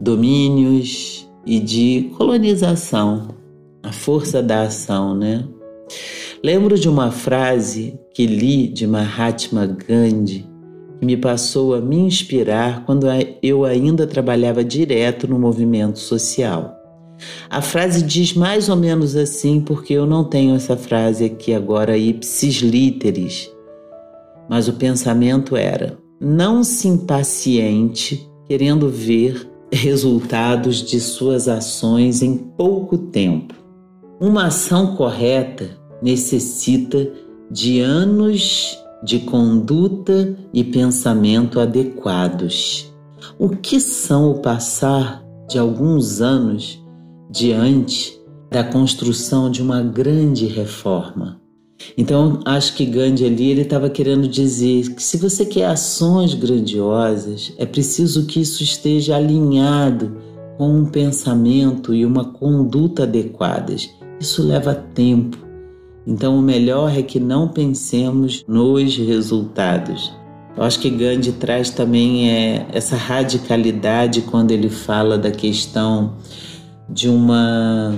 domínios 0.00 1.30
e 1.44 1.60
de 1.60 2.10
colonização, 2.16 3.28
a 3.82 3.92
força 3.92 4.42
da 4.42 4.62
ação, 4.62 5.14
né? 5.14 5.44
Lembro 6.42 6.78
de 6.78 6.88
uma 6.88 7.10
frase 7.10 7.98
que 8.14 8.26
li 8.26 8.68
de 8.68 8.86
Mahatma 8.86 9.66
Gandhi 9.66 10.48
que 11.00 11.06
me 11.06 11.16
passou 11.16 11.74
a 11.74 11.80
me 11.80 11.96
inspirar 11.96 12.84
quando 12.84 13.06
eu 13.42 13.64
ainda 13.64 14.06
trabalhava 14.06 14.62
direto 14.62 15.26
no 15.26 15.38
movimento 15.38 15.98
social. 15.98 16.76
A 17.48 17.62
frase 17.62 18.02
diz 18.02 18.34
mais 18.34 18.68
ou 18.68 18.76
menos 18.76 19.16
assim, 19.16 19.60
porque 19.60 19.94
eu 19.94 20.06
não 20.06 20.24
tenho 20.24 20.54
essa 20.54 20.76
frase 20.76 21.24
aqui 21.24 21.54
agora 21.54 21.96
ipsis 21.96 22.56
literis, 22.56 23.50
mas 24.48 24.68
o 24.68 24.74
pensamento 24.74 25.56
era: 25.56 25.98
não 26.20 26.62
se 26.62 26.86
impaciente 26.86 28.26
querendo 28.46 28.88
ver 28.88 29.49
resultados 29.72 30.82
de 30.82 31.00
suas 31.00 31.48
ações 31.48 32.22
em 32.22 32.36
pouco 32.36 32.98
tempo. 32.98 33.54
Uma 34.20 34.46
ação 34.46 34.96
correta 34.96 35.78
necessita 36.02 37.10
de 37.50 37.80
anos 37.80 38.78
de 39.02 39.20
conduta 39.20 40.36
e 40.52 40.62
pensamento 40.62 41.58
adequados. 41.58 42.92
O 43.38 43.48
que 43.48 43.80
são 43.80 44.30
o 44.30 44.40
passar 44.40 45.24
de 45.48 45.58
alguns 45.58 46.20
anos 46.20 46.84
diante 47.30 48.20
da 48.50 48.62
construção 48.62 49.50
de 49.50 49.62
uma 49.62 49.80
grande 49.80 50.46
reforma? 50.46 51.40
Então, 51.96 52.40
acho 52.44 52.74
que 52.74 52.84
Gandhi 52.84 53.24
ali 53.24 53.50
ele 53.50 53.62
estava 53.62 53.88
querendo 53.88 54.28
dizer 54.28 54.94
que 54.94 55.02
se 55.02 55.16
você 55.16 55.44
quer 55.44 55.66
ações 55.66 56.34
grandiosas, 56.34 57.52
é 57.56 57.66
preciso 57.66 58.26
que 58.26 58.40
isso 58.40 58.62
esteja 58.62 59.16
alinhado 59.16 60.16
com 60.58 60.68
um 60.68 60.84
pensamento 60.84 61.94
e 61.94 62.04
uma 62.04 62.24
conduta 62.24 63.04
adequadas. 63.04 63.88
Isso 64.20 64.42
leva 64.42 64.74
tempo 64.74 65.50
então, 66.06 66.38
o 66.38 66.42
melhor 66.42 66.96
é 66.96 67.02
que 67.02 67.20
não 67.20 67.48
pensemos 67.48 68.44
nos 68.48 68.96
resultados. 68.96 70.12
Eu 70.56 70.64
acho 70.64 70.80
que 70.80 70.90
Gandhi 70.90 71.32
traz 71.32 71.70
também 71.70 72.30
é, 72.30 72.66
essa 72.72 72.96
radicalidade 72.96 74.22
quando 74.22 74.50
ele 74.50 74.68
fala 74.68 75.16
da 75.16 75.30
questão 75.30 76.16
de 76.88 77.08
uma 77.08 77.94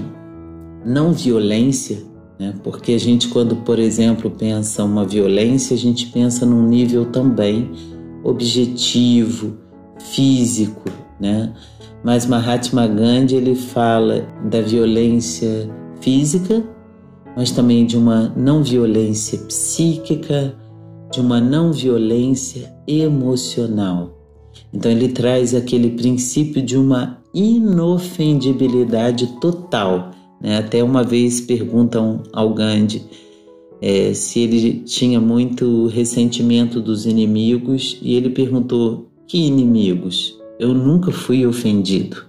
não 0.84 1.12
violência, 1.12 2.02
né? 2.42 2.54
porque 2.62 2.92
a 2.92 2.98
gente, 2.98 3.28
quando, 3.28 3.56
por 3.56 3.78
exemplo, 3.78 4.30
pensa 4.30 4.84
uma 4.84 5.04
violência, 5.04 5.74
a 5.74 5.78
gente 5.78 6.06
pensa 6.06 6.44
num 6.44 6.66
nível 6.66 7.06
também 7.06 7.70
objetivo, 8.24 9.56
físico, 9.98 10.90
né? 11.20 11.52
Mas 12.04 12.26
Mahatma 12.26 12.86
Gandhi 12.86 13.36
ele 13.36 13.54
fala 13.54 14.26
da 14.50 14.60
violência 14.60 15.70
física 16.00 16.64
mas 17.36 17.50
também 17.50 17.84
de 17.86 17.96
uma 17.96 18.32
não 18.36 18.62
violência 18.62 19.38
psíquica, 19.40 20.54
de 21.10 21.20
uma 21.20 21.40
não 21.40 21.72
violência 21.72 22.72
emocional. 22.86 24.18
Então 24.72 24.90
ele 24.90 25.08
traz 25.08 25.54
aquele 25.54 25.90
princípio 25.90 26.62
de 26.62 26.76
uma 26.76 27.18
inofendibilidade 27.34 29.26
total. 29.40 30.10
Né? 30.42 30.58
Até 30.58 30.82
uma 30.82 31.04
vez 31.04 31.40
perguntam 31.40 32.22
ao 32.32 32.52
Gandhi 32.52 33.02
é, 33.80 34.12
se 34.12 34.40
ele 34.40 34.80
tinha 34.80 35.20
muito 35.20 35.86
ressentimento 35.86 36.80
dos 36.80 37.06
inimigos 37.06 37.98
e 38.02 38.14
ele 38.14 38.30
perguntou: 38.30 39.08
que 39.26 39.38
inimigos? 39.38 40.38
Eu 40.58 40.74
nunca 40.74 41.10
fui 41.10 41.46
ofendido. 41.46 42.24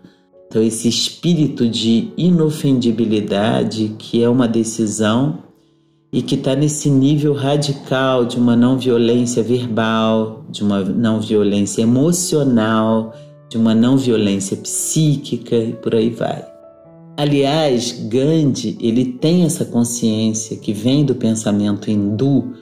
Então, 0.47 0.61
esse 0.61 0.87
espírito 0.87 1.67
de 1.67 2.09
inofendibilidade, 2.15 3.95
que 3.97 4.23
é 4.23 4.29
uma 4.29 4.47
decisão 4.47 5.39
e 6.11 6.21
que 6.21 6.35
está 6.35 6.55
nesse 6.55 6.91
nível 6.91 7.33
radical 7.33 8.23
de 8.23 8.37
uma 8.37 8.55
não 8.55 8.77
violência 8.77 9.41
verbal, 9.41 10.45
de 10.49 10.63
uma 10.63 10.81
não 10.81 11.19
violência 11.19 11.81
emocional, 11.81 13.15
de 13.49 13.57
uma 13.57 13.73
não 13.73 13.97
violência 13.97 14.55
psíquica 14.57 15.55
e 15.55 15.73
por 15.73 15.95
aí 15.95 16.11
vai. 16.11 16.52
Aliás, 17.17 17.91
Gandhi 18.07 18.77
ele 18.81 19.05
tem 19.05 19.45
essa 19.45 19.65
consciência 19.65 20.57
que 20.57 20.73
vem 20.73 21.05
do 21.05 21.15
pensamento 21.15 21.91
hindu 21.91 22.53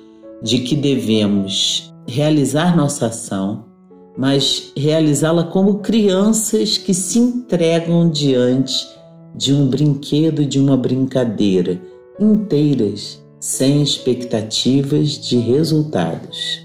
de 0.43 0.59
que 0.59 0.75
devemos 0.75 1.93
realizar 2.07 2.75
nossa 2.75 3.07
ação 3.07 3.71
mas 4.17 4.71
realizá-la 4.75 5.45
como 5.45 5.79
crianças 5.79 6.77
que 6.77 6.93
se 6.93 7.19
entregam 7.19 8.09
diante 8.09 8.87
de 9.33 9.53
um 9.53 9.67
brinquedo, 9.67 10.45
de 10.45 10.59
uma 10.59 10.75
brincadeira, 10.75 11.81
inteiras, 12.19 13.23
sem 13.39 13.81
expectativas 13.81 15.11
de 15.11 15.37
resultados. 15.37 16.61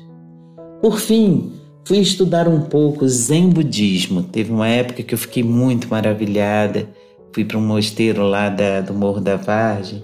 Por 0.83 0.99
fim, 0.99 1.53
fui 1.85 1.99
estudar 1.99 2.49
um 2.49 2.63
pouco 2.63 3.09
Zen 3.09 3.49
Budismo. 3.49 4.23
Teve 4.25 4.53
uma 4.53 4.69
época 4.69 5.03
que 5.03 5.15
eu 5.15 5.19
fiquei 5.19 5.43
muito 5.43 5.89
maravilhada. 5.89 6.89
Fui 7.33 7.45
para 7.45 7.59
um 7.59 7.67
mosteiro 7.67 8.23
lá 8.23 8.49
da, 8.49 8.81
do 8.81 8.95
Morro 8.95 9.21
da 9.21 9.37
Vargem, 9.37 10.03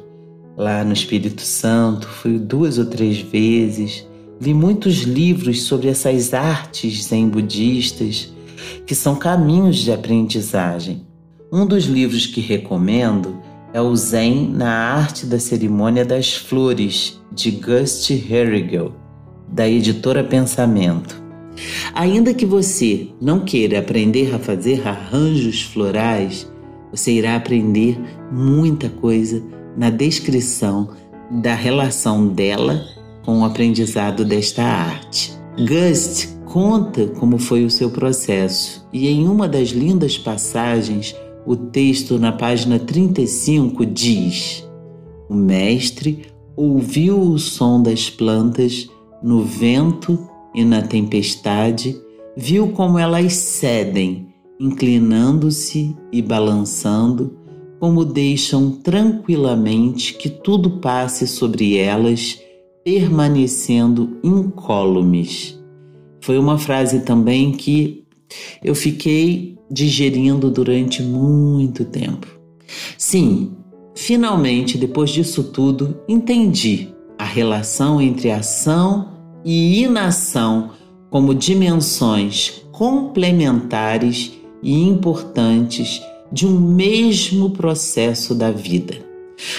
lá 0.57 0.85
no 0.85 0.93
Espírito 0.93 1.43
Santo. 1.43 2.07
Fui 2.07 2.39
duas 2.39 2.79
ou 2.79 2.87
três 2.87 3.19
vezes 3.21 4.07
Vi 4.45 4.53
muitos 4.53 5.03
livros 5.03 5.63
sobre 5.63 5.87
essas 5.87 6.35
artes 6.35 7.05
zen 7.05 7.29
budistas, 7.29 8.33
que 8.85 8.93
são 8.93 9.15
caminhos 9.15 9.77
de 9.77 9.93
aprendizagem. 9.93 11.07
Um 11.53 11.65
dos 11.65 11.85
livros 11.85 12.27
que 12.27 12.41
recomendo 12.41 13.39
é 13.73 13.81
o 13.81 13.95
Zen 13.95 14.49
na 14.49 14.69
Arte 14.69 15.27
da 15.27 15.39
Cerimônia 15.39 16.05
das 16.05 16.35
Flores, 16.35 17.21
de 17.31 17.53
Gust 17.53 18.11
Herrigel, 18.11 18.97
da 19.47 19.69
editora 19.69 20.25
Pensamento. 20.25 21.23
Ainda 21.95 22.35
que 22.35 22.45
você 22.45 23.11
não 23.21 23.45
queira 23.45 23.79
aprender 23.79 24.35
a 24.35 24.41
fazer 24.41 24.85
arranjos 24.85 25.63
florais, 25.63 26.51
você 26.93 27.13
irá 27.13 27.35
aprender 27.35 27.99
muita 28.31 28.89
coisa 28.89 29.43
na 29.77 29.91
descrição 29.91 30.91
da 31.31 31.55
relação 31.55 32.29
dela 32.29 32.85
com 33.25 33.41
o 33.41 33.45
aprendizado 33.45 34.25
desta 34.25 34.63
arte. 34.63 35.33
Gust 35.59 36.29
conta 36.45 37.07
como 37.07 37.39
foi 37.39 37.65
o 37.65 37.71
seu 37.71 37.91
processo 37.91 38.87
e 38.93 39.09
em 39.09 39.27
uma 39.27 39.49
das 39.49 39.71
lindas 39.71 40.19
passagens, 40.19 41.17
o 41.47 41.57
texto 41.57 42.19
na 42.19 42.31
página 42.31 42.79
35 42.79 43.87
diz: 43.87 44.69
O 45.29 45.35
mestre 45.35 46.27
ouviu 46.55 47.19
o 47.19 47.39
som 47.39 47.83
das 47.83 48.11
plantas 48.11 48.89
no 49.23 49.43
vento 49.43 50.29
e 50.55 50.65
na 50.65 50.83
tempestade, 50.83 51.97
viu 52.37 52.69
como 52.69 52.99
elas 52.99 53.33
cedem, 53.33 54.32
inclinando-se 54.63 55.97
e 56.13 56.23
balançando, 56.23 57.37
como 57.81 58.05
deixam 58.05 58.71
tranquilamente 58.71 60.15
que 60.15 60.31
tudo 60.31 60.79
passe 60.79 61.27
sobre 61.27 61.77
elas 61.77 62.41
permanecendo 62.85 64.21
incólumes. 64.23 65.61
Foi 66.21 66.39
uma 66.39 66.57
frase 66.57 67.01
também 67.01 67.51
que 67.51 68.05
eu 68.63 68.73
fiquei 68.77 69.59
digerindo 69.69 70.49
durante 70.49 71.03
muito 71.03 71.85
tempo. 71.85 72.29
Sim, 72.97 73.51
finalmente, 73.97 74.79
depois 74.79 75.11
disso 75.11 75.43
tudo, 75.43 76.01
entendi 76.09 76.89
a 77.19 77.25
relação 77.25 78.01
entre 78.01 78.31
ação 78.31 79.09
e 79.45 79.83
inação 79.83 80.71
como 81.11 81.35
dimensões 81.35 82.63
complementares 82.71 84.41
e 84.63 84.81
importantes 84.81 86.01
de 86.31 86.47
um 86.47 86.59
mesmo 86.59 87.51
processo 87.51 88.35
da 88.35 88.51
vida. 88.51 88.95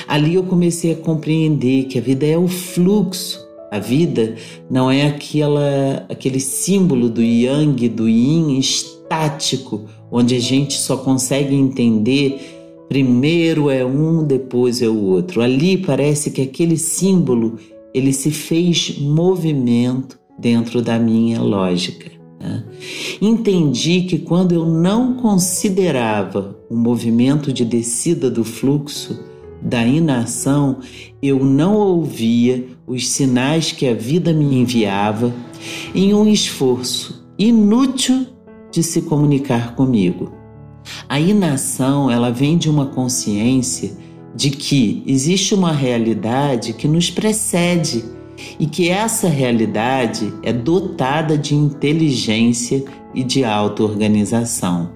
Ali 0.08 0.36
eu 0.36 0.44
comecei 0.44 0.94
a 0.94 0.96
compreender 0.96 1.86
que 1.86 2.00
a 2.00 2.02
vida 2.02 2.26
é 2.26 2.38
o 2.38 2.48
fluxo. 2.48 3.44
A 3.72 3.80
vida 3.80 4.36
não 4.70 4.90
é 4.90 5.08
aquela, 5.08 6.06
aquele 6.10 6.40
símbolo 6.40 7.10
do 7.10 7.22
yang, 7.22 7.90
do 7.90 8.08
yin 8.08 8.58
estático, 8.58 9.82
onde 10.12 10.36
a 10.36 10.40
gente 10.40 10.78
só 10.78 10.98
consegue 10.98 11.56
entender 11.56 12.40
primeiro 12.88 13.72
é 13.72 13.84
um, 13.84 14.24
depois 14.24 14.82
é 14.82 14.88
o 14.88 15.04
outro. 15.06 15.42
Ali 15.42 15.78
parece 15.78 16.30
que 16.30 16.42
aquele 16.42 16.78
símbolo 16.78 17.58
ele 17.94 18.14
se 18.14 18.30
fez 18.30 19.00
movimento 19.00 20.20
dentro 20.38 20.82
da 20.82 21.00
minha 21.00 21.42
lógica. 21.42 22.12
Né? 22.44 22.64
Entendi 23.22 24.02
que 24.02 24.20
quando 24.20 24.52
eu 24.52 24.66
não 24.66 25.14
considerava 25.14 26.58
o 26.70 26.76
movimento 26.76 27.54
de 27.54 27.64
descida 27.64 28.30
do 28.30 28.44
fluxo 28.44 29.24
da 29.62 29.86
inação, 29.86 30.80
eu 31.22 31.44
não 31.44 31.76
ouvia 31.76 32.68
os 32.86 33.08
sinais 33.08 33.72
que 33.72 33.88
a 33.88 33.94
vida 33.94 34.34
me 34.34 34.60
enviava 34.60 35.34
em 35.96 36.14
um 36.14 36.28
esforço 36.28 37.26
inútil 37.40 38.28
de 38.70 38.84
se 38.84 39.04
comunicar 39.04 39.74
comigo. 39.76 40.34
A 41.08 41.18
inação, 41.18 42.12
ela 42.12 42.30
vem 42.30 42.58
de 42.58 42.70
uma 42.70 42.88
consciência 42.88 43.96
de 44.36 44.50
que 44.50 45.02
existe 45.08 45.56
uma 45.56 45.72
realidade 45.72 46.74
que 46.74 46.88
nos 46.88 47.10
precede 47.10 48.04
e 48.60 48.66
que 48.66 48.90
essa 48.90 49.28
realidade 49.28 50.34
é 50.44 50.52
dotada 50.52 51.38
de 51.38 51.56
inteligência 51.56 52.84
e 53.14 53.24
de 53.24 53.44
auto-organização. 53.44 54.92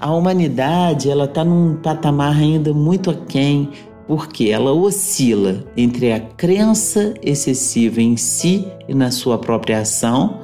A 0.00 0.12
humanidade 0.12 1.10
ela 1.10 1.24
está 1.24 1.44
num 1.44 1.76
patamar 1.76 2.36
ainda 2.36 2.72
muito 2.72 3.10
aquém, 3.10 3.68
porque 4.06 4.48
ela 4.48 4.72
oscila 4.72 5.64
entre 5.76 6.12
a 6.12 6.20
crença 6.20 7.14
excessiva 7.22 8.00
em 8.00 8.16
si 8.16 8.66
e 8.88 8.94
na 8.94 9.10
sua 9.10 9.38
própria 9.38 9.80
ação, 9.80 10.40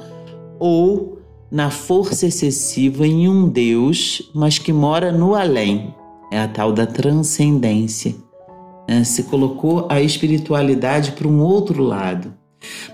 ou 0.59 1.17
na 1.51 1.69
força 1.69 2.27
excessiva 2.27 3.05
em 3.07 3.27
um 3.27 3.47
Deus, 3.47 4.31
mas 4.33 4.57
que 4.57 4.71
mora 4.71 5.11
no 5.11 5.33
além. 5.35 5.93
É 6.31 6.39
a 6.39 6.47
tal 6.47 6.73
da 6.73 6.85
transcendência. 6.85 8.26
É, 8.87 9.03
se 9.03 9.23
colocou 9.23 9.85
a 9.89 10.01
espiritualidade 10.01 11.11
para 11.11 11.27
um 11.27 11.41
outro 11.41 11.83
lado. 11.83 12.33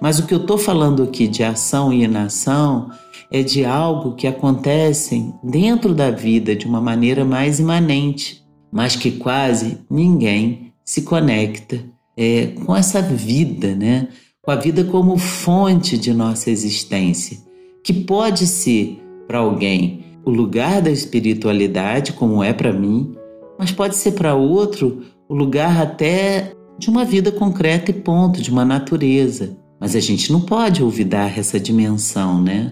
Mas 0.01 0.19
o 0.19 0.25
que 0.25 0.33
eu 0.33 0.39
estou 0.39 0.57
falando 0.57 1.03
aqui 1.03 1.27
de 1.27 1.43
ação 1.43 1.93
e 1.93 2.03
inação 2.03 2.89
é 3.31 3.43
de 3.43 3.63
algo 3.63 4.15
que 4.15 4.27
acontece 4.27 5.31
dentro 5.43 5.93
da 5.93 6.09
vida 6.09 6.55
de 6.55 6.65
uma 6.65 6.81
maneira 6.81 7.23
mais 7.23 7.59
imanente, 7.59 8.43
mas 8.71 8.95
que 8.95 9.11
quase 9.11 9.79
ninguém 9.89 10.73
se 10.83 11.03
conecta 11.03 11.85
é, 12.17 12.47
com 12.65 12.75
essa 12.75 13.01
vida, 13.01 13.75
né? 13.75 14.07
com 14.41 14.51
a 14.51 14.55
vida 14.55 14.83
como 14.83 15.17
fonte 15.17 15.97
de 15.97 16.13
nossa 16.13 16.49
existência 16.49 17.37
que 17.83 17.93
pode 17.93 18.47
ser 18.47 18.99
para 19.27 19.39
alguém 19.39 20.05
o 20.25 20.31
lugar 20.31 20.81
da 20.81 20.89
espiritualidade, 20.89 22.13
como 22.13 22.41
é 22.41 22.53
para 22.53 22.71
mim, 22.71 23.13
mas 23.59 23.71
pode 23.71 23.95
ser 23.97 24.13
para 24.13 24.33
outro 24.33 25.03
o 25.33 25.35
lugar 25.35 25.81
até 25.81 26.53
de 26.77 26.91
uma 26.91 27.03
vida 27.03 27.31
concreta 27.31 27.89
e 27.89 27.93
ponto, 27.93 28.39
de 28.39 28.51
uma 28.51 28.63
natureza. 28.63 29.57
Mas 29.79 29.95
a 29.95 29.99
gente 29.99 30.31
não 30.31 30.39
pode 30.39 30.83
olvidar 30.83 31.39
essa 31.39 31.59
dimensão, 31.59 32.39
né? 32.39 32.71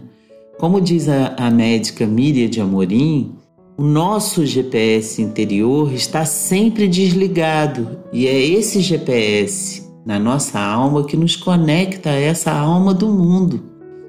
Como 0.59 0.79
diz 0.79 1.09
a, 1.09 1.33
a 1.37 1.49
médica 1.49 2.05
Miriam 2.05 2.47
de 2.47 2.61
Amorim, 2.61 3.33
o 3.75 3.81
nosso 3.81 4.45
GPS 4.45 5.23
interior 5.23 5.91
está 5.91 6.23
sempre 6.23 6.87
desligado 6.87 7.97
e 8.13 8.27
é 8.27 8.39
esse 8.39 8.79
GPS 8.79 9.91
na 10.05 10.19
nossa 10.19 10.59
alma 10.59 11.03
que 11.03 11.17
nos 11.17 11.35
conecta 11.35 12.11
a 12.11 12.19
essa 12.19 12.51
alma 12.51 12.93
do 12.93 13.07
mundo. 13.07 13.63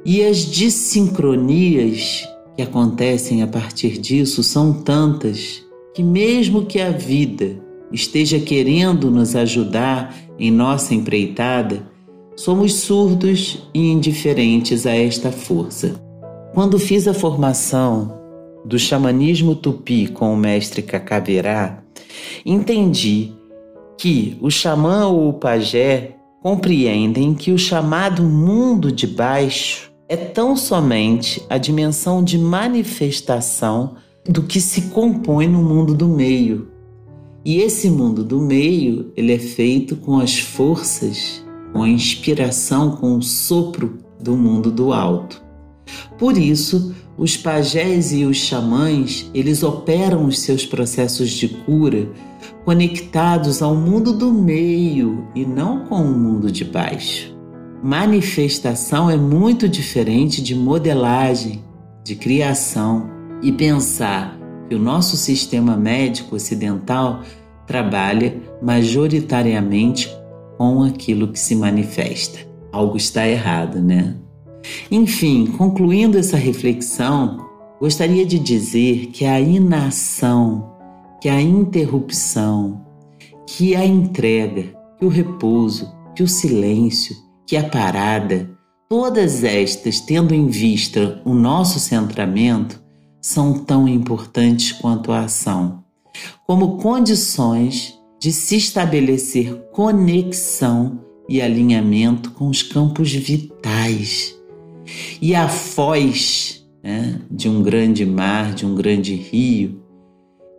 E 0.05 0.23
as 0.23 0.41
dissincronias 0.41 2.29
que 2.55 2.63
acontecem 2.63 3.43
a 3.43 3.47
partir 3.47 3.97
disso 3.97 4.43
são 4.43 4.75
tantas 4.75 5.63
que, 5.95 6.03
mesmo 6.03 6.67
que 6.67 6.79
a 6.79 6.91
vida 6.91 7.62
esteja 7.93 8.41
querendo 8.41 9.11
nos 9.11 9.37
ajudar 9.37 10.15
em 10.39 10.51
nossa 10.51 10.95
empreitada, 10.95 11.87
somos 12.37 12.75
surdos 12.75 13.69
e 13.75 13.91
indiferentes 13.91 14.87
a 14.87 14.97
esta 14.97 15.31
força. 15.31 15.95
Quando 16.55 16.79
fiz 16.79 17.07
a 17.07 17.15
formação 17.15 18.19
do 18.65 18.79
xamanismo 18.79 19.55
tupi 19.55 20.07
com 20.07 20.33
o 20.33 20.37
mestre 20.37 20.83
Cacaverá, 20.83 21.83
entendi 22.45 23.33
que 23.99 24.37
o 24.41 24.51
xamã 24.51 25.07
ou 25.07 25.29
o 25.29 25.35
pajé 25.35 26.17
compreendem 26.43 27.35
que 27.35 27.53
o 27.53 27.59
chamado 27.59 28.23
mundo 28.23 28.91
de 28.91 29.07
baixo 29.07 29.93
é 30.09 30.17
tão 30.17 30.57
somente 30.57 31.43
a 31.49 31.57
dimensão 31.57 32.23
de 32.23 32.37
manifestação 32.37 33.95
do 34.29 34.43
que 34.43 34.61
se 34.61 34.83
compõe 34.91 35.47
no 35.47 35.63
mundo 35.63 35.95
do 35.95 36.09
meio. 36.09 36.72
E 37.45 37.59
esse 37.59 37.91
mundo 37.91 38.23
do 38.23 38.41
meio, 38.41 39.13
ele 39.17 39.33
é 39.33 39.39
feito 39.39 39.97
com 39.97 40.19
as 40.19 40.39
forças, 40.39 41.45
com 41.73 41.83
a 41.83 41.89
inspiração, 41.89 42.93
com 42.97 43.17
o 43.17 43.23
sopro 43.23 43.99
do 44.21 44.37
mundo 44.37 44.71
do 44.71 44.93
alto. 44.93 45.43
Por 46.19 46.39
isso, 46.39 46.95
os 47.19 47.37
pajés 47.37 48.13
e 48.13 48.25
os 48.25 48.37
xamãs, 48.37 49.29
eles 49.35 49.63
operam 49.63 50.27
os 50.27 50.39
seus 50.39 50.65
processos 50.65 51.31
de 51.31 51.49
cura 51.49 52.09
conectados 52.65 53.61
ao 53.61 53.75
mundo 53.75 54.13
do 54.13 54.33
meio 54.33 55.27
e 55.35 55.45
não 55.45 55.85
com 55.85 56.01
o 56.01 56.19
mundo 56.19 56.51
de 56.51 56.65
baixo. 56.65 57.37
Manifestação 57.83 59.11
é 59.11 59.17
muito 59.17 59.69
diferente 59.69 60.41
de 60.41 60.55
modelagem, 60.55 61.65
de 62.05 62.15
criação 62.15 63.11
e 63.43 63.51
pensar 63.51 64.42
o 64.75 64.79
nosso 64.79 65.17
sistema 65.17 65.77
médico 65.77 66.37
ocidental 66.37 67.23
trabalha 67.67 68.41
majoritariamente 68.61 70.11
com 70.59 70.83
aquilo 70.83 71.29
que 71.29 71.39
se 71.39 71.55
manifesta. 71.55 72.39
Algo 72.71 72.97
está 72.97 73.27
errado, 73.27 73.81
né? 73.81 74.17
Enfim, 74.91 75.47
concluindo 75.47 76.19
essa 76.19 76.37
reflexão, 76.37 77.47
gostaria 77.81 78.25
de 78.25 78.39
dizer 78.39 79.07
que 79.09 79.25
a 79.25 79.41
inação, 79.41 80.73
que 81.21 81.29
a 81.29 81.41
interrupção, 81.41 82.85
que 83.47 83.75
a 83.75 83.85
entrega, 83.85 84.75
que 84.99 85.05
o 85.05 85.09
repouso, 85.09 85.93
que 86.15 86.23
o 86.23 86.29
silêncio, 86.29 87.17
que 87.47 87.57
a 87.57 87.69
parada, 87.69 88.51
todas 88.89 89.43
estas 89.43 90.01
tendo 90.01 90.35
em 90.35 90.47
vista 90.47 91.21
o 91.25 91.35
nosso 91.35 91.79
centramento, 91.79 92.82
são 93.23 93.55
tão 93.61 93.89
importantes 93.89 94.73
quanto 94.73 95.13
a 95.13 95.21
ação, 95.21 95.83
como 96.47 96.77
condições 96.77 97.99
de 98.21 98.31
se 98.31 98.57
estabelecer 98.57 99.55
conexão 99.73 101.01
e 101.29 101.41
alinhamento 101.41 102.33
com 102.33 102.49
os 102.49 102.63
campos 102.63 103.11
vitais. 103.13 104.39
E 105.23 105.35
a 105.35 105.49
foz 105.49 106.67
né, 106.83 107.19
de 107.31 107.49
um 107.49 107.63
grande 107.63 108.05
mar, 108.05 108.53
de 108.53 108.67
um 108.67 108.75
grande 108.75 109.15
rio, 109.15 109.81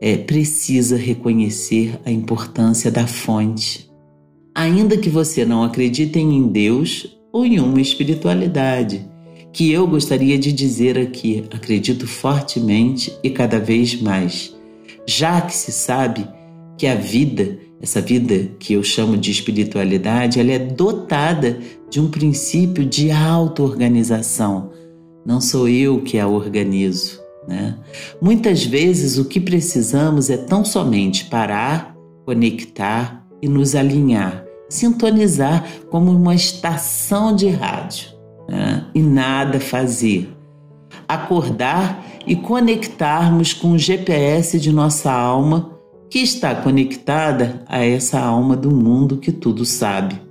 é, 0.01 0.17
precisa 0.17 0.97
reconhecer 0.97 1.99
a 2.03 2.11
importância 2.11 2.89
da 2.89 3.05
fonte 3.05 3.93
ainda 4.53 4.97
que 4.97 5.09
você 5.09 5.45
não 5.45 5.63
acredite 5.63 6.19
em 6.19 6.47
Deus 6.47 7.17
ou 7.31 7.45
em 7.45 7.59
uma 7.59 7.81
espiritualidade, 7.81 9.09
que 9.53 9.71
eu 9.71 9.85
gostaria 9.87 10.37
de 10.37 10.51
dizer 10.51 10.97
aqui, 10.97 11.45
acredito 11.53 12.07
fortemente 12.07 13.15
e 13.23 13.29
cada 13.29 13.59
vez 13.59 14.01
mais, 14.01 14.55
já 15.07 15.39
que 15.41 15.55
se 15.55 15.71
sabe 15.71 16.27
que 16.75 16.87
a 16.87 16.95
vida, 16.95 17.59
essa 17.79 18.01
vida 18.01 18.49
que 18.57 18.73
eu 18.73 18.83
chamo 18.83 19.15
de 19.15 19.29
espiritualidade, 19.29 20.39
ela 20.39 20.51
é 20.51 20.57
dotada 20.57 21.59
de 21.87 22.01
um 22.01 22.09
princípio 22.09 22.83
de 22.83 23.11
auto-organização. 23.11 24.71
Não 25.23 25.39
sou 25.39 25.69
eu 25.69 26.01
que 26.01 26.17
a 26.17 26.27
organizo. 26.27 27.21
Né? 27.47 27.77
Muitas 28.19 28.65
vezes 28.65 29.19
o 29.19 29.25
que 29.25 29.39
precisamos 29.39 30.31
é 30.31 30.37
tão 30.37 30.65
somente 30.65 31.25
parar, 31.25 31.95
conectar 32.25 33.23
e 33.41 33.47
nos 33.47 33.75
alinhar 33.75 34.43
sintonizar 34.69 35.67
como 35.91 36.09
uma 36.09 36.33
estação 36.33 37.35
de 37.35 37.47
rádio 37.47 38.12
né? 38.47 38.85
e 38.93 39.01
nada 39.01 39.59
fazer. 39.59 40.31
Acordar 41.07 42.05
e 42.25 42.35
conectarmos 42.35 43.53
com 43.53 43.71
o 43.71 43.77
GPS 43.77 44.59
de 44.59 44.71
nossa 44.71 45.11
alma, 45.11 45.71
que 46.09 46.19
está 46.19 46.53
conectada 46.53 47.63
a 47.67 47.83
essa 47.83 48.19
alma 48.19 48.55
do 48.55 48.71
mundo 48.71 49.17
que 49.17 49.31
tudo 49.31 49.65
sabe. 49.65 50.21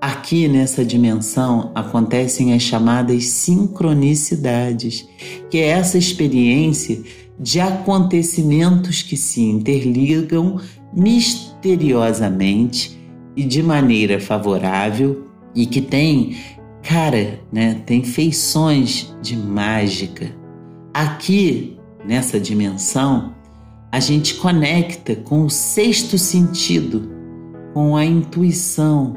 Aqui 0.00 0.48
nessa 0.48 0.84
dimensão 0.84 1.70
acontecem 1.74 2.54
as 2.54 2.62
chamadas 2.62 3.26
sincronicidades, 3.26 5.06
que 5.50 5.58
é 5.58 5.68
essa 5.68 5.98
experiência 5.98 7.02
de 7.38 7.60
acontecimentos 7.60 9.02
que 9.02 9.16
se 9.16 9.42
interligam 9.42 10.58
misteriosamente 10.92 12.98
e 13.34 13.44
de 13.44 13.62
maneira 13.62 14.18
favorável 14.18 15.26
e 15.54 15.66
que 15.66 15.80
tem 15.80 16.36
cara, 16.86 17.40
né, 17.52 17.82
tem 17.84 18.04
feições 18.04 19.12
de 19.20 19.36
mágica. 19.36 20.30
Aqui 20.94 21.76
nessa 22.06 22.38
dimensão, 22.38 23.34
a 23.90 23.98
gente 23.98 24.36
conecta 24.36 25.16
com 25.16 25.44
o 25.44 25.50
sexto 25.50 26.16
sentido, 26.16 27.10
com 27.74 27.96
a 27.96 28.04
intuição, 28.04 29.16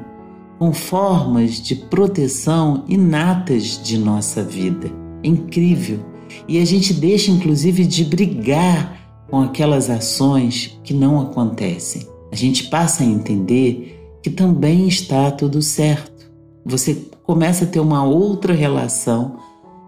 com 0.58 0.74
formas 0.74 1.62
de 1.62 1.76
proteção 1.76 2.86
inatas 2.88 3.80
de 3.84 4.00
nossa 4.00 4.44
vida. 4.44 4.92
É 5.24 5.28
incrível. 5.28 6.00
E 6.48 6.60
a 6.60 6.66
gente 6.66 6.92
deixa, 6.92 7.30
inclusive, 7.30 7.86
de 7.86 8.04
brigar 8.04 8.98
com 9.30 9.42
aquelas 9.42 9.92
ações 9.92 10.80
que 10.84 10.94
não 10.94 11.22
acontecem. 11.22 12.08
A 12.32 12.36
gente 12.36 12.64
passa 12.66 13.04
a 13.04 13.06
entender 13.06 14.20
que 14.24 14.30
também 14.32 14.88
está 14.88 15.30
tudo 15.30 15.62
certo. 15.62 16.32
Você 16.66 17.09
começa 17.30 17.64
a 17.64 17.68
ter 17.68 17.80
uma 17.80 18.04
outra 18.04 18.56
relação 18.56 19.38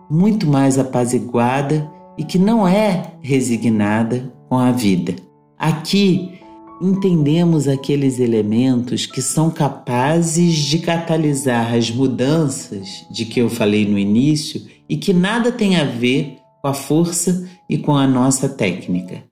muito 0.07 0.45
mais 0.45 0.77
apaziguada 0.77 1.91
e 2.15 2.23
que 2.23 2.37
não 2.37 2.67
é 2.67 3.15
resignada 3.19 4.31
com 4.47 4.59
a 4.59 4.71
vida. 4.71 5.15
Aqui 5.57 6.39
entendemos 6.79 7.67
aqueles 7.67 8.19
elementos 8.19 9.07
que 9.07 9.23
são 9.23 9.49
capazes 9.49 10.53
de 10.53 10.77
catalisar 10.77 11.73
as 11.73 11.89
mudanças 11.89 13.07
de 13.09 13.25
que 13.25 13.41
eu 13.41 13.49
falei 13.49 13.87
no 13.87 13.97
início 13.97 14.61
e 14.87 14.95
que 14.95 15.11
nada 15.11 15.51
tem 15.51 15.77
a 15.77 15.83
ver 15.83 16.37
com 16.61 16.67
a 16.67 16.75
força 16.75 17.49
e 17.67 17.75
com 17.75 17.95
a 17.95 18.05
nossa 18.05 18.47
técnica. 18.49 19.23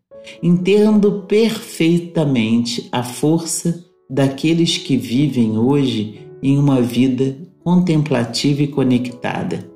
Entendo 0.42 1.26
perfeitamente 1.28 2.90
a 2.92 3.04
força 3.04 3.86
daqueles 4.10 4.80
que 4.80 4.98
vivem 4.98 5.60
hoje 5.60 6.28
em 6.42 6.58
uma 6.58 6.82
vida 6.82 7.48
contemplativa 7.64 8.64
e 8.64 8.68
conectada. 8.68 9.70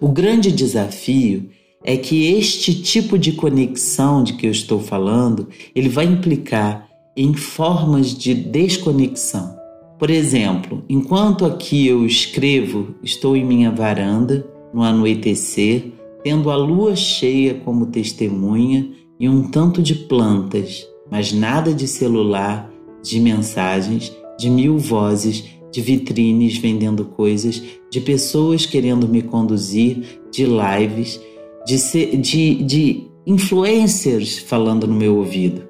O 0.00 0.08
grande 0.08 0.50
desafio 0.50 1.48
é 1.84 1.96
que 1.96 2.32
este 2.34 2.74
tipo 2.82 3.18
de 3.18 3.32
conexão 3.32 4.24
de 4.24 4.32
que 4.34 4.46
eu 4.46 4.50
estou 4.50 4.80
falando, 4.80 5.48
ele 5.74 5.88
vai 5.88 6.06
implicar 6.06 6.88
em 7.16 7.34
formas 7.34 8.16
de 8.16 8.34
desconexão. 8.34 9.54
Por 9.98 10.10
exemplo, 10.10 10.82
enquanto 10.88 11.44
aqui 11.44 11.86
eu 11.86 12.04
escrevo, 12.04 12.94
estou 13.02 13.36
em 13.36 13.44
minha 13.44 13.70
varanda, 13.70 14.46
no 14.72 14.82
anoitecer, 14.82 15.92
tendo 16.24 16.50
a 16.50 16.56
lua 16.56 16.96
cheia 16.96 17.54
como 17.54 17.86
testemunha 17.86 18.90
e 19.20 19.28
um 19.28 19.48
tanto 19.48 19.80
de 19.80 19.94
plantas, 19.94 20.84
mas 21.10 21.32
nada 21.32 21.72
de 21.72 21.86
celular, 21.86 22.70
de 23.02 23.20
mensagens, 23.20 24.12
de 24.36 24.50
mil 24.50 24.78
vozes, 24.78 25.44
de 25.74 25.80
vitrines 25.80 26.56
vendendo 26.56 27.04
coisas, 27.04 27.60
de 27.90 28.00
pessoas 28.00 28.64
querendo 28.64 29.08
me 29.08 29.22
conduzir, 29.22 30.20
de 30.30 30.46
lives, 30.46 31.20
de, 31.66 31.78
ser, 31.78 32.16
de, 32.16 32.62
de 32.62 33.10
influencers 33.26 34.38
falando 34.38 34.86
no 34.86 34.94
meu 34.94 35.16
ouvido. 35.16 35.64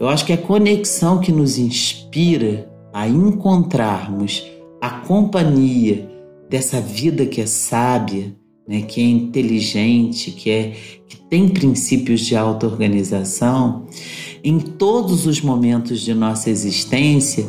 Eu 0.00 0.08
acho 0.08 0.26
que 0.26 0.32
a 0.32 0.36
conexão 0.36 1.20
que 1.20 1.30
nos 1.30 1.56
inspira 1.56 2.68
a 2.92 3.06
encontrarmos 3.06 4.44
a 4.80 4.90
companhia 4.90 6.10
dessa 6.50 6.80
vida 6.80 7.24
que 7.24 7.40
é 7.40 7.46
sábia, 7.46 8.34
né, 8.66 8.82
que 8.82 9.00
é 9.00 9.04
inteligente, 9.04 10.32
que, 10.32 10.50
é, 10.50 10.72
que 11.06 11.16
tem 11.30 11.48
princípios 11.48 12.22
de 12.22 12.34
auto-organização, 12.34 13.86
em 14.42 14.58
todos 14.58 15.26
os 15.26 15.40
momentos 15.40 16.00
de 16.00 16.12
nossa 16.12 16.50
existência, 16.50 17.46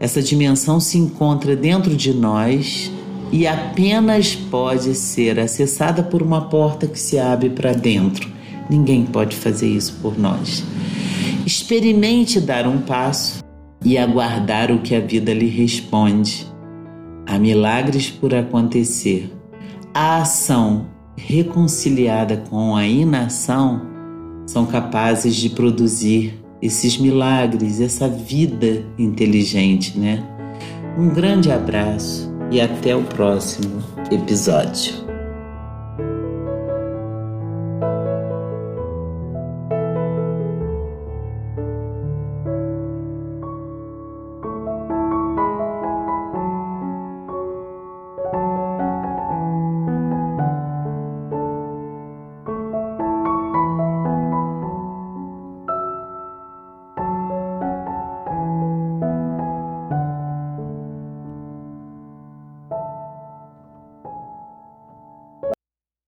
essa 0.00 0.20
dimensão 0.22 0.80
se 0.80 0.98
encontra 0.98 1.54
dentro 1.54 1.94
de 1.94 2.12
nós 2.12 2.90
e 3.30 3.46
apenas 3.46 4.34
pode 4.34 4.94
ser 4.94 5.38
acessada 5.38 6.02
por 6.02 6.22
uma 6.22 6.48
porta 6.48 6.86
que 6.86 6.98
se 6.98 7.18
abre 7.18 7.50
para 7.50 7.72
dentro. 7.72 8.28
Ninguém 8.68 9.04
pode 9.04 9.36
fazer 9.36 9.68
isso 9.68 9.98
por 10.02 10.18
nós. 10.18 10.64
Experimente 11.46 12.40
dar 12.40 12.66
um 12.66 12.78
passo 12.78 13.44
e 13.84 13.96
aguardar 13.96 14.72
o 14.72 14.80
que 14.80 14.94
a 14.96 15.00
vida 15.00 15.32
lhe 15.32 15.48
responde. 15.48 16.46
Há 17.26 17.38
milagres 17.38 18.10
por 18.10 18.34
acontecer 18.34 19.30
a 19.92 20.22
ação 20.22 20.86
reconciliada 21.16 22.36
com 22.48 22.76
a 22.76 22.86
inação 22.86 23.82
são 24.46 24.64
capazes 24.64 25.34
de 25.34 25.50
produzir 25.50 26.40
esses 26.62 26.98
milagres, 26.98 27.80
essa 27.80 28.08
vida 28.08 28.84
inteligente, 28.98 29.98
né? 29.98 30.22
Um 30.98 31.08
grande 31.08 31.50
abraço 31.50 32.30
e 32.50 32.60
até 32.60 32.94
o 32.94 33.02
próximo 33.02 33.82
episódio. 34.10 35.09